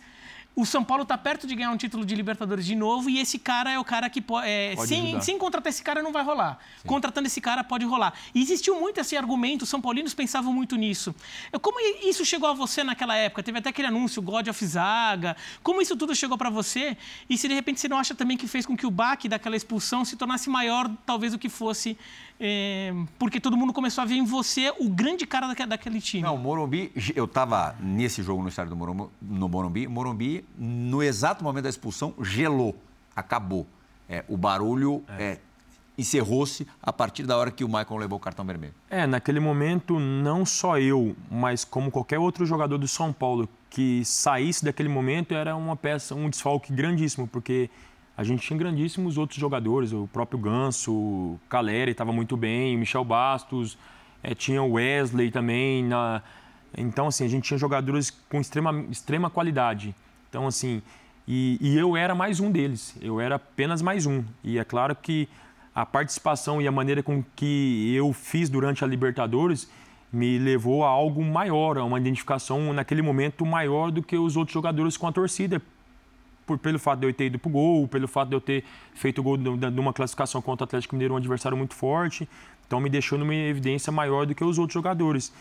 [0.55, 3.39] o São Paulo está perto de ganhar um título de Libertadores de novo e esse
[3.39, 4.47] cara é o cara que pode.
[4.47, 6.59] É, sem, sem contratar esse cara não vai rolar.
[6.81, 6.87] Sim.
[6.87, 8.13] Contratando esse cara pode rolar.
[8.35, 11.15] E existiu muito esse argumento, os São Paulinos pensavam muito nisso.
[11.61, 13.41] Como isso chegou a você naquela época?
[13.41, 15.37] Teve até aquele anúncio, God of Zaga.
[15.63, 16.97] Como isso tudo chegou para você?
[17.29, 19.55] E se de repente você não acha também que fez com que o baque daquela
[19.55, 21.97] expulsão se tornasse maior, talvez, do que fosse
[22.41, 26.23] é, porque todo mundo começou a ver em você o grande cara daquele, time.
[26.23, 31.43] Não, Morumbi, eu estava nesse jogo no estádio do Morumbi, no Morumbi, Morumbi, no exato
[31.43, 32.75] momento da expulsão, gelou,
[33.15, 33.65] acabou.
[34.07, 35.23] É, o barulho é.
[35.23, 35.39] é
[35.99, 38.73] encerrou-se a partir da hora que o Michael levou o cartão vermelho.
[38.89, 44.03] É, naquele momento, não só eu, mas como qualquer outro jogador do São Paulo que
[44.05, 47.69] saísse daquele momento, era uma peça, um desfalque grandíssimo, porque
[48.15, 52.79] a gente tinha grandíssimos outros jogadores, o próprio Ganso, o Caleri estava muito bem, o
[52.79, 53.77] Michel Bastos,
[54.23, 55.83] é, tinha o Wesley também.
[55.83, 56.21] Na...
[56.77, 59.95] Então, assim, a gente tinha jogadores com extrema, extrema qualidade.
[60.29, 60.81] Então, assim,
[61.27, 64.23] e, e eu era mais um deles, eu era apenas mais um.
[64.43, 65.27] E é claro que
[65.73, 69.69] a participação e a maneira com que eu fiz durante a Libertadores
[70.11, 74.53] me levou a algo maior, a uma identificação naquele momento maior do que os outros
[74.53, 75.61] jogadores com a torcida,
[76.45, 78.63] por, pelo fato de eu ter ido pro gol, pelo fato de eu ter
[78.95, 82.27] feito gol numa classificação contra o Atlético Mineiro, um adversário muito forte.
[82.65, 85.31] Então me deixou numa evidência maior do que os outros jogadores.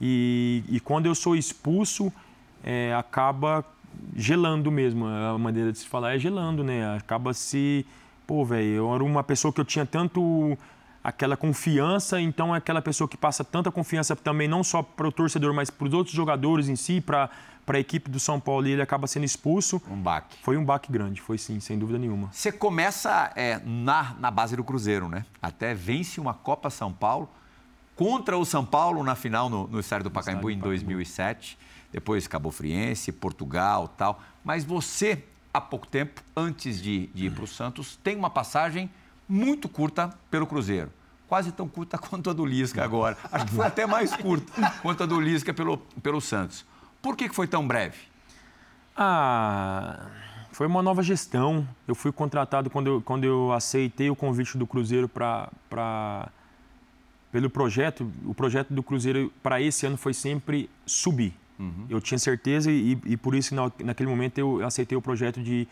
[0.00, 2.12] E, e quando eu sou expulso,
[2.62, 3.64] é, acaba
[4.16, 5.06] gelando mesmo.
[5.06, 6.96] A maneira de se falar é gelando, né?
[6.96, 7.86] Acaba se.
[8.26, 10.56] Pô, velho, eu era uma pessoa que eu tinha tanto
[11.02, 15.12] aquela confiança, então é aquela pessoa que passa tanta confiança também não só para o
[15.12, 17.28] torcedor, mas para os outros jogadores em si, para
[17.64, 19.80] para a equipe do São Paulo e ele acaba sendo expulso.
[19.90, 20.36] Um baque.
[20.42, 22.28] Foi um baque grande, foi sim, sem dúvida nenhuma.
[22.30, 25.24] Você começa é, na, na base do Cruzeiro, né?
[25.40, 27.28] Até vence uma Copa São Paulo
[27.96, 31.58] contra o São Paulo na final no, no estádio do Pacaembu em 2007.
[31.94, 34.20] Depois Cabo Friense, Portugal tal.
[34.42, 35.22] Mas você,
[35.52, 38.90] há pouco tempo, antes de, de ir para o Santos, tem uma passagem
[39.28, 40.90] muito curta pelo Cruzeiro
[41.28, 43.16] quase tão curta quanto a do Lisca agora.
[43.32, 46.64] Acho que foi até mais curta quanto a do Lisca pelo, pelo Santos.
[47.00, 47.96] Por que foi tão breve?
[48.96, 50.06] Ah,
[50.52, 51.66] foi uma nova gestão.
[51.88, 56.28] Eu fui contratado quando eu, quando eu aceitei o convite do Cruzeiro para
[57.32, 58.08] pelo projeto.
[58.24, 61.34] O projeto do Cruzeiro para esse ano foi sempre subir.
[61.58, 61.86] Uhum.
[61.88, 65.68] Eu tinha certeza e, e por isso na, naquele momento eu aceitei o projeto de,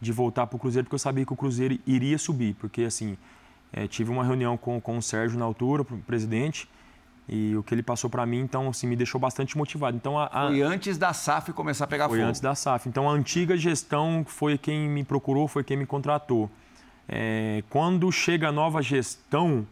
[0.00, 3.16] de voltar para o Cruzeiro porque eu sabia que o Cruzeiro iria subir, porque assim
[3.72, 6.68] é, tive uma reunião com, com o Sérgio na altura, o presidente,
[7.28, 9.96] e o que ele passou para mim, então, assim, me deixou bastante motivado.
[9.96, 10.46] Então, a, a...
[10.46, 12.22] Foi antes da SAF começar a pegar foi fogo?
[12.22, 12.88] Foi antes da SAF.
[12.88, 16.48] Então, a antiga gestão foi quem me procurou, foi quem me contratou.
[17.08, 19.66] É, quando chega a nova gestão,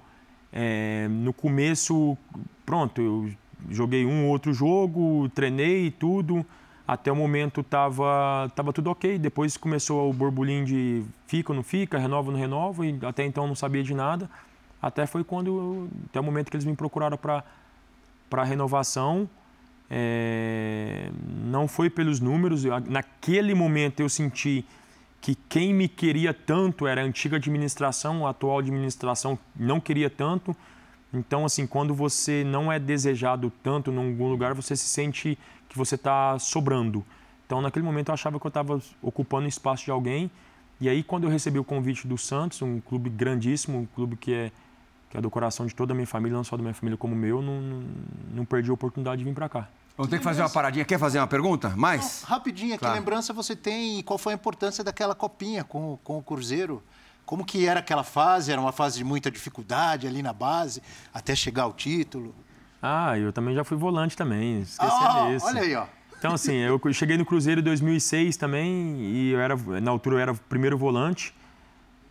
[0.53, 2.19] é, no começo,
[2.67, 3.31] pronto, eu
[3.71, 6.45] joguei um ou outro jogo, treinei tudo.
[6.87, 9.19] Até o momento estava tava tudo ok.
[9.19, 12.87] Depois começou o borbulhinho de fica ou não fica, renova ou não renova.
[12.87, 14.29] E até então não sabia de nada.
[14.81, 19.29] Até foi quando, até o momento que eles me procuraram para renovação.
[19.91, 21.11] É,
[21.45, 22.65] não foi pelos números.
[22.87, 24.65] Naquele momento eu senti
[25.23, 30.55] que quem me queria tanto era a antiga administração, a atual administração não queria tanto.
[31.15, 35.39] Então, assim, quando você não é desejado tanto em algum lugar, você se sente
[35.69, 37.05] que você está sobrando.
[37.47, 40.31] Então, naquele momento, eu achava que eu estava ocupando o espaço de alguém.
[40.81, 44.35] E aí, quando eu recebi o convite do Santos, um clube grandíssimo, um clube que
[44.35, 44.53] é
[45.15, 47.15] que é do coração de toda a minha família, não só da minha família como
[47.15, 47.85] meu, não, não,
[48.33, 49.69] não perdi a oportunidade de vir para cá.
[49.97, 50.85] Vamos ter que fazer uma paradinha.
[50.85, 51.69] Quer fazer uma pergunta?
[51.77, 52.23] Mais?
[52.23, 52.93] Não, rapidinho, claro.
[52.93, 56.83] que lembrança você tem e qual foi a importância daquela copinha com, com o Cruzeiro?
[57.25, 58.53] Como que era aquela fase?
[58.53, 62.35] Era uma fase de muita dificuldade ali na base, até chegar ao título?
[62.83, 65.47] Ah, eu também já fui volante também, esqueci ah, disso.
[65.47, 65.87] Olha aí, ó.
[66.19, 70.21] Então, assim, eu cheguei no Cruzeiro em 2006 também e eu era, na altura eu
[70.21, 71.35] era primeiro volante.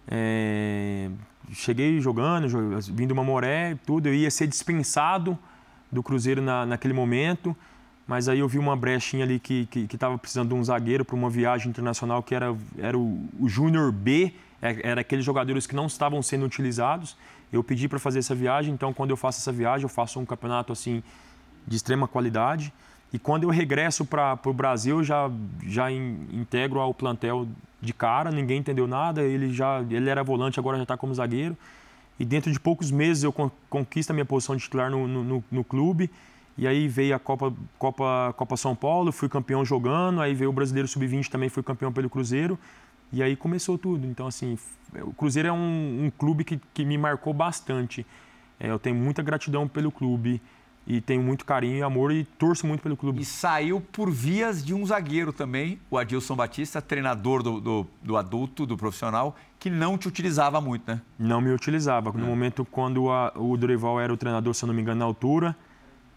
[0.07, 1.09] É,
[1.51, 2.47] cheguei jogando,
[2.91, 4.07] vindo uma moré, tudo.
[4.07, 5.38] Eu ia ser dispensado
[5.91, 7.55] do Cruzeiro na, naquele momento,
[8.07, 11.30] mas aí eu vi uma brechinha ali que estava precisando de um zagueiro para uma
[11.30, 14.34] viagem internacional que era, era o, o Júnior B,
[14.82, 17.18] era aqueles jogadores que não estavam sendo utilizados.
[17.51, 20.26] Eu pedi para fazer essa viagem, então quando eu faço essa viagem, eu faço um
[20.26, 21.03] campeonato assim
[21.68, 22.74] de extrema qualidade.
[23.11, 25.30] E quando eu regresso para o Brasil, já,
[25.68, 27.47] já in, integro ao plantel
[27.80, 29.22] de cara, ninguém entendeu nada.
[29.22, 31.55] Ele já ele era volante, agora já está como zagueiro.
[32.20, 33.34] E dentro de poucos meses eu
[33.70, 36.09] conquisto a minha posição de titular no, no, no, clube.
[36.57, 40.22] E aí veio a Copa, Copa, Copa São Paulo, fui campeão jogando.
[40.22, 42.57] Aí veio o Brasileiro Sub-20 também, fui campeão pelo Cruzeiro.
[43.14, 44.07] E aí começou tudo.
[44.07, 44.57] Então, assim,
[45.01, 48.03] o Cruzeiro é um, um clube que, que me marcou bastante.
[48.59, 50.41] É, eu tenho muita gratidão pelo clube
[50.86, 53.22] e tenho muito carinho e amor e torço muito pelo clube.
[53.22, 58.18] E saiu por vias de um zagueiro também, o Adilson Batista, treinador do, do, do
[58.18, 60.99] adulto, do profissional, que não te utilizava muito, né?
[61.18, 62.11] Não me utilizava.
[62.11, 62.28] No é.
[62.28, 65.55] momento quando a, o Dorival era o treinador, se eu não me engano, na altura,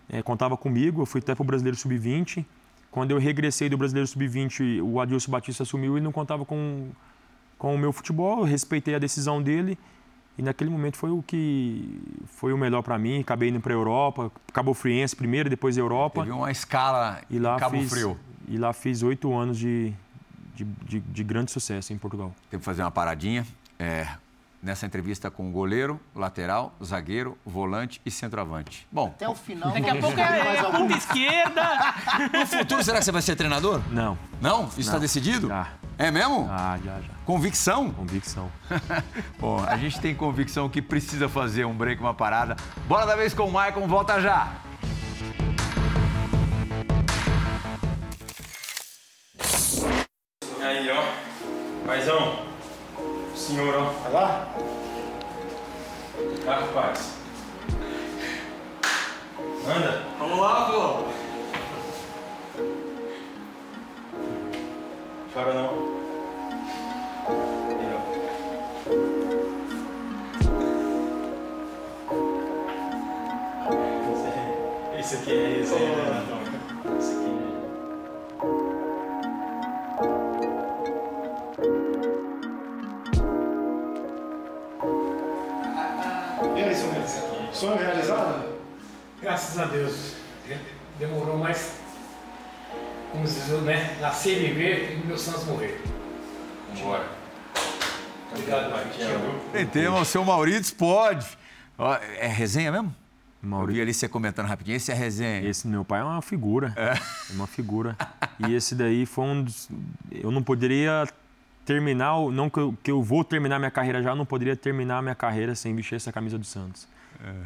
[0.08, 1.02] é, contava comigo.
[1.02, 2.44] Eu fui até para o Brasileiro Sub-20.
[2.96, 6.88] Quando eu regressei do Brasileiro Sub-20, o Adilson Batista assumiu e não contava com,
[7.58, 8.38] com o meu futebol.
[8.38, 9.78] Eu respeitei a decisão dele
[10.38, 13.20] e naquele momento foi o que foi o melhor para mim.
[13.20, 16.22] Acabei indo para a Europa, Cabo Friense primeiro, depois Europa.
[16.22, 18.18] Teve uma escala e lá Cabo fiz, Frio.
[18.48, 19.92] E lá fiz oito anos de,
[20.54, 22.34] de, de, de, grande sucesso em Portugal.
[22.50, 23.46] Tem que fazer uma paradinha.
[23.78, 24.08] É,
[24.66, 28.86] nessa entrevista com o goleiro, lateral, zagueiro, volante e centroavante.
[28.90, 29.70] Bom, até o final.
[29.70, 31.66] Daqui a pouco é, é ponta esquerda.
[32.36, 33.80] No futuro, será que você vai ser treinador?
[33.90, 34.18] Não.
[34.40, 34.64] Não?
[34.68, 35.48] Isso está decidido?
[35.48, 35.68] Já.
[35.96, 36.48] É mesmo?
[36.50, 37.14] Ah, já, já.
[37.24, 37.90] Convicção?
[37.92, 38.50] Convicção.
[39.38, 42.56] Bom, a gente tem convicção que precisa fazer um break, uma parada.
[42.88, 44.52] Bora da vez com o Maicon, volta já.
[50.58, 51.86] E aí, ó.
[51.86, 52.55] Paizão.
[53.46, 53.84] Senhor, ó.
[54.02, 54.48] Vai lá?
[56.44, 57.12] Vai, rapaz.
[59.68, 60.02] Anda.
[60.18, 61.04] Vamos lá, pô.
[65.32, 65.70] Chora não.
[73.68, 74.98] Ó.
[74.98, 76.24] Esse aqui é resenha, né,
[76.98, 77.25] Esse aqui
[87.56, 88.54] Sonho realizado?
[89.22, 90.12] Graças a Deus.
[90.98, 91.78] Demorou mais,
[93.10, 93.96] como diz, né?
[93.98, 95.80] Nascer e viver e meu Santos morrer.
[96.74, 97.08] Vambora.
[98.30, 99.42] Obrigado, Marquinhos.
[99.54, 101.26] Tem tema, o seu Maurício pode.
[102.18, 102.94] É resenha mesmo?
[103.40, 103.70] Maurício.
[103.70, 105.48] Eu vi ali você comentando rapidinho, esse é resenha.
[105.48, 106.74] Esse meu pai é uma figura.
[106.76, 107.96] É, é uma figura.
[108.46, 109.70] e esse daí foi um dos.
[110.10, 111.08] Eu não poderia
[111.64, 115.00] terminar, não que eu, que eu vou terminar minha carreira já, eu não poderia terminar
[115.00, 116.86] minha carreira sem vestir essa camisa do Santos.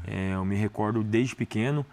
[0.07, 0.31] É.
[0.31, 1.85] É, eu me recordo desde pequeno.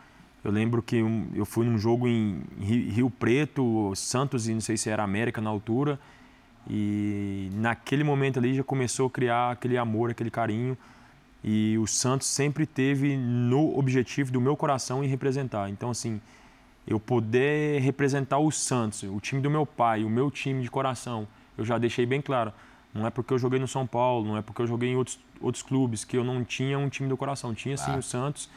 [0.43, 1.03] Eu lembro que
[1.35, 5.49] eu fui num jogo em Rio Preto, Santos e não sei se era América na
[5.49, 5.99] altura.
[6.69, 10.77] E naquele momento ali já começou a criar aquele amor, aquele carinho.
[11.43, 15.69] E o Santos sempre teve no objetivo do meu coração em representar.
[15.69, 16.21] Então, assim,
[16.87, 21.27] eu poder representar o Santos, o time do meu pai, o meu time de coração,
[21.57, 22.53] eu já deixei bem claro.
[22.97, 25.19] Não é porque eu joguei no São Paulo, não é porque eu joguei em outros,
[25.39, 27.53] outros clubes que eu não tinha um time do coração.
[27.53, 27.97] Tinha sim ah.
[27.97, 28.49] o Santos.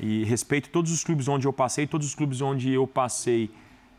[0.00, 3.50] E respeito todos os clubes onde eu passei, todos os clubes onde eu passei,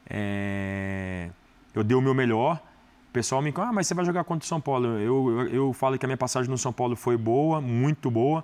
[0.09, 1.29] é...
[1.73, 2.61] eu dei o meu melhor.
[3.09, 4.87] O pessoal me fala, ah, mas você vai jogar contra o São Paulo.
[4.87, 8.43] Eu, eu, eu falo que a minha passagem no São Paulo foi boa, muito boa,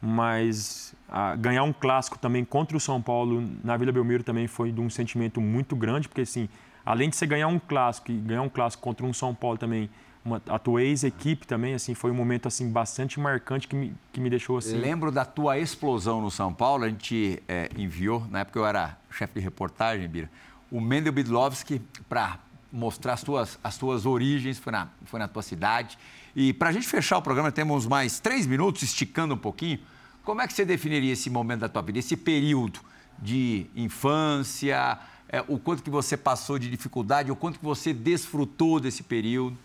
[0.00, 4.70] mas ah, ganhar um clássico também contra o São Paulo na Vila Belmiro também foi
[4.70, 6.48] de um sentimento muito grande, porque assim,
[6.86, 9.90] além de você ganhar um clássico e ganhar um clássico contra um São Paulo também,
[10.24, 14.18] uma, a tua ex-equipe também, assim, foi um momento assim bastante marcante que me, que
[14.18, 14.76] me deixou assim.
[14.76, 18.96] Lembro da tua explosão no São Paulo, a gente é, enviou, na época eu era
[19.10, 20.30] chefe de reportagem, Bira,
[20.70, 22.38] o Mendel Bidlovski para
[22.72, 25.98] mostrar as tuas, as tuas origens, foi na, foi na tua cidade.
[26.34, 29.78] E para a gente fechar o programa, temos mais três minutos, esticando um pouquinho.
[30.24, 32.80] Como é que você definiria esse momento da tua vida, esse período
[33.18, 34.98] de infância,
[35.28, 39.56] é, o quanto que você passou de dificuldade, o quanto que você desfrutou desse período?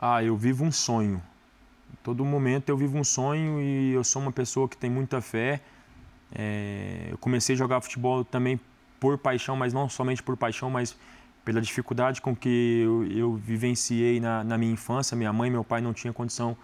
[0.00, 1.20] Ah, eu vivo um sonho.
[2.04, 5.60] Todo momento eu vivo um sonho e eu sou uma pessoa que tem muita fé.
[6.32, 8.60] É, eu comecei a jogar futebol também
[9.00, 10.96] por paixão, mas não somente por paixão, mas
[11.44, 15.16] pela dificuldade com que eu, eu vivenciei na, na, minha infância.
[15.16, 16.56] Minha mãe e meu pai não tinham condição,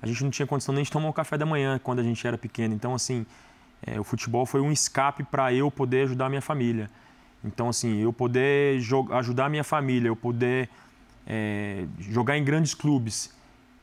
[0.00, 2.26] a gente não tinha condição nem de tomar um café da manhã quando a gente
[2.26, 2.74] era pequeno.
[2.74, 3.24] Então, assim,
[3.86, 6.90] é, o futebol foi um escape para eu poder ajudar a minha família.
[7.44, 8.80] Então, assim, eu poder
[9.12, 10.68] ajudar a minha família, eu poder
[11.26, 13.32] é, jogar em grandes clubes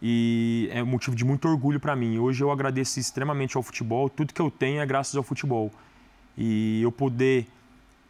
[0.01, 2.17] e é motivo de muito orgulho para mim.
[2.17, 5.71] Hoje eu agradeço extremamente ao futebol, tudo que eu tenho é graças ao futebol.
[6.37, 7.47] E eu poder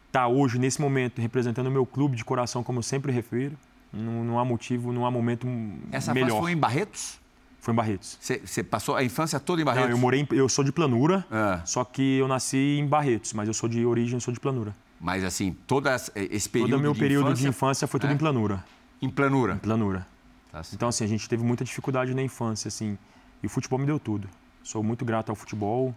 [0.06, 3.56] estar tá hoje, nesse momento, representando o meu clube de coração, como eu sempre refiro,
[3.92, 5.46] não, não há motivo, não há momento
[5.90, 6.28] Essa melhor.
[6.28, 7.18] Essa foi em Barretos?
[7.60, 8.18] Foi em Barretos.
[8.20, 9.90] Você passou a infância toda em Barretos?
[9.90, 11.60] Não, eu morei, em, eu sou de Planura, é.
[11.66, 14.74] só que eu nasci em Barretos, mas eu sou de origem, sou de Planura.
[15.00, 18.14] Mas assim, todo esse período Todo meu de período infância, de infância foi tudo é?
[18.14, 18.64] em Planura.
[19.00, 19.54] Em planura?
[19.54, 20.06] Em planura.
[20.52, 22.98] Tá então, assim, a gente teve muita dificuldade na infância, assim.
[23.42, 24.28] E o futebol me deu tudo.
[24.62, 25.94] Sou muito grato ao futebol.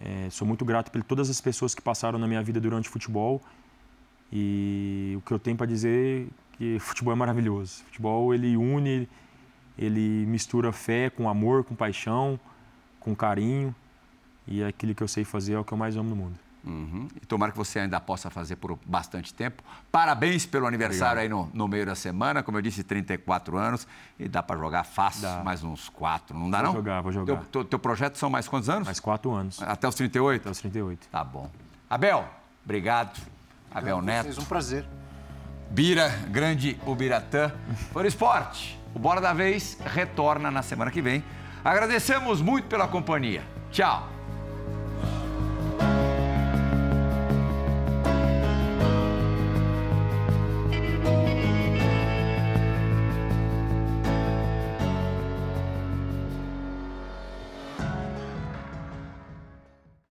[0.00, 2.92] É, sou muito grato por todas as pessoas que passaram na minha vida durante o
[2.92, 3.40] futebol.
[4.32, 7.82] E o que eu tenho para dizer é que futebol é maravilhoso.
[7.82, 9.08] O futebol, ele une,
[9.78, 12.40] ele mistura fé com amor, com paixão,
[12.98, 13.74] com carinho.
[14.48, 16.38] E é aquilo que eu sei fazer é o que eu mais amo no mundo.
[16.64, 17.08] Uhum.
[17.20, 19.62] E tomara que você ainda possa fazer por bastante tempo.
[19.90, 21.42] Parabéns pelo aniversário Obrigado.
[21.42, 22.42] aí no, no, meio da semana.
[22.42, 23.86] Como eu disse, 34 anos.
[24.18, 25.42] E dá para jogar fácil dá.
[25.42, 26.38] mais uns quatro.
[26.38, 26.72] Não dá, vou não?
[26.72, 27.36] Vou jogar, vou jogar.
[27.36, 28.86] Teu, teu, teu, projeto são mais quantos anos?
[28.86, 29.60] Mais quatro anos.
[29.62, 30.40] Até os 38?
[30.42, 31.08] Até os 38.
[31.08, 31.50] Tá bom.
[31.90, 32.28] Abel,
[32.64, 33.20] obrigado.
[33.70, 34.24] Abel Neto.
[34.24, 34.84] Fez um prazer.
[35.70, 37.50] Bira, grande Ubiratã.
[37.92, 38.78] Por esporte.
[38.94, 41.24] O Bora da Vez retorna na semana que vem.
[41.64, 43.42] Agradecemos muito pela companhia.
[43.70, 44.21] Tchau.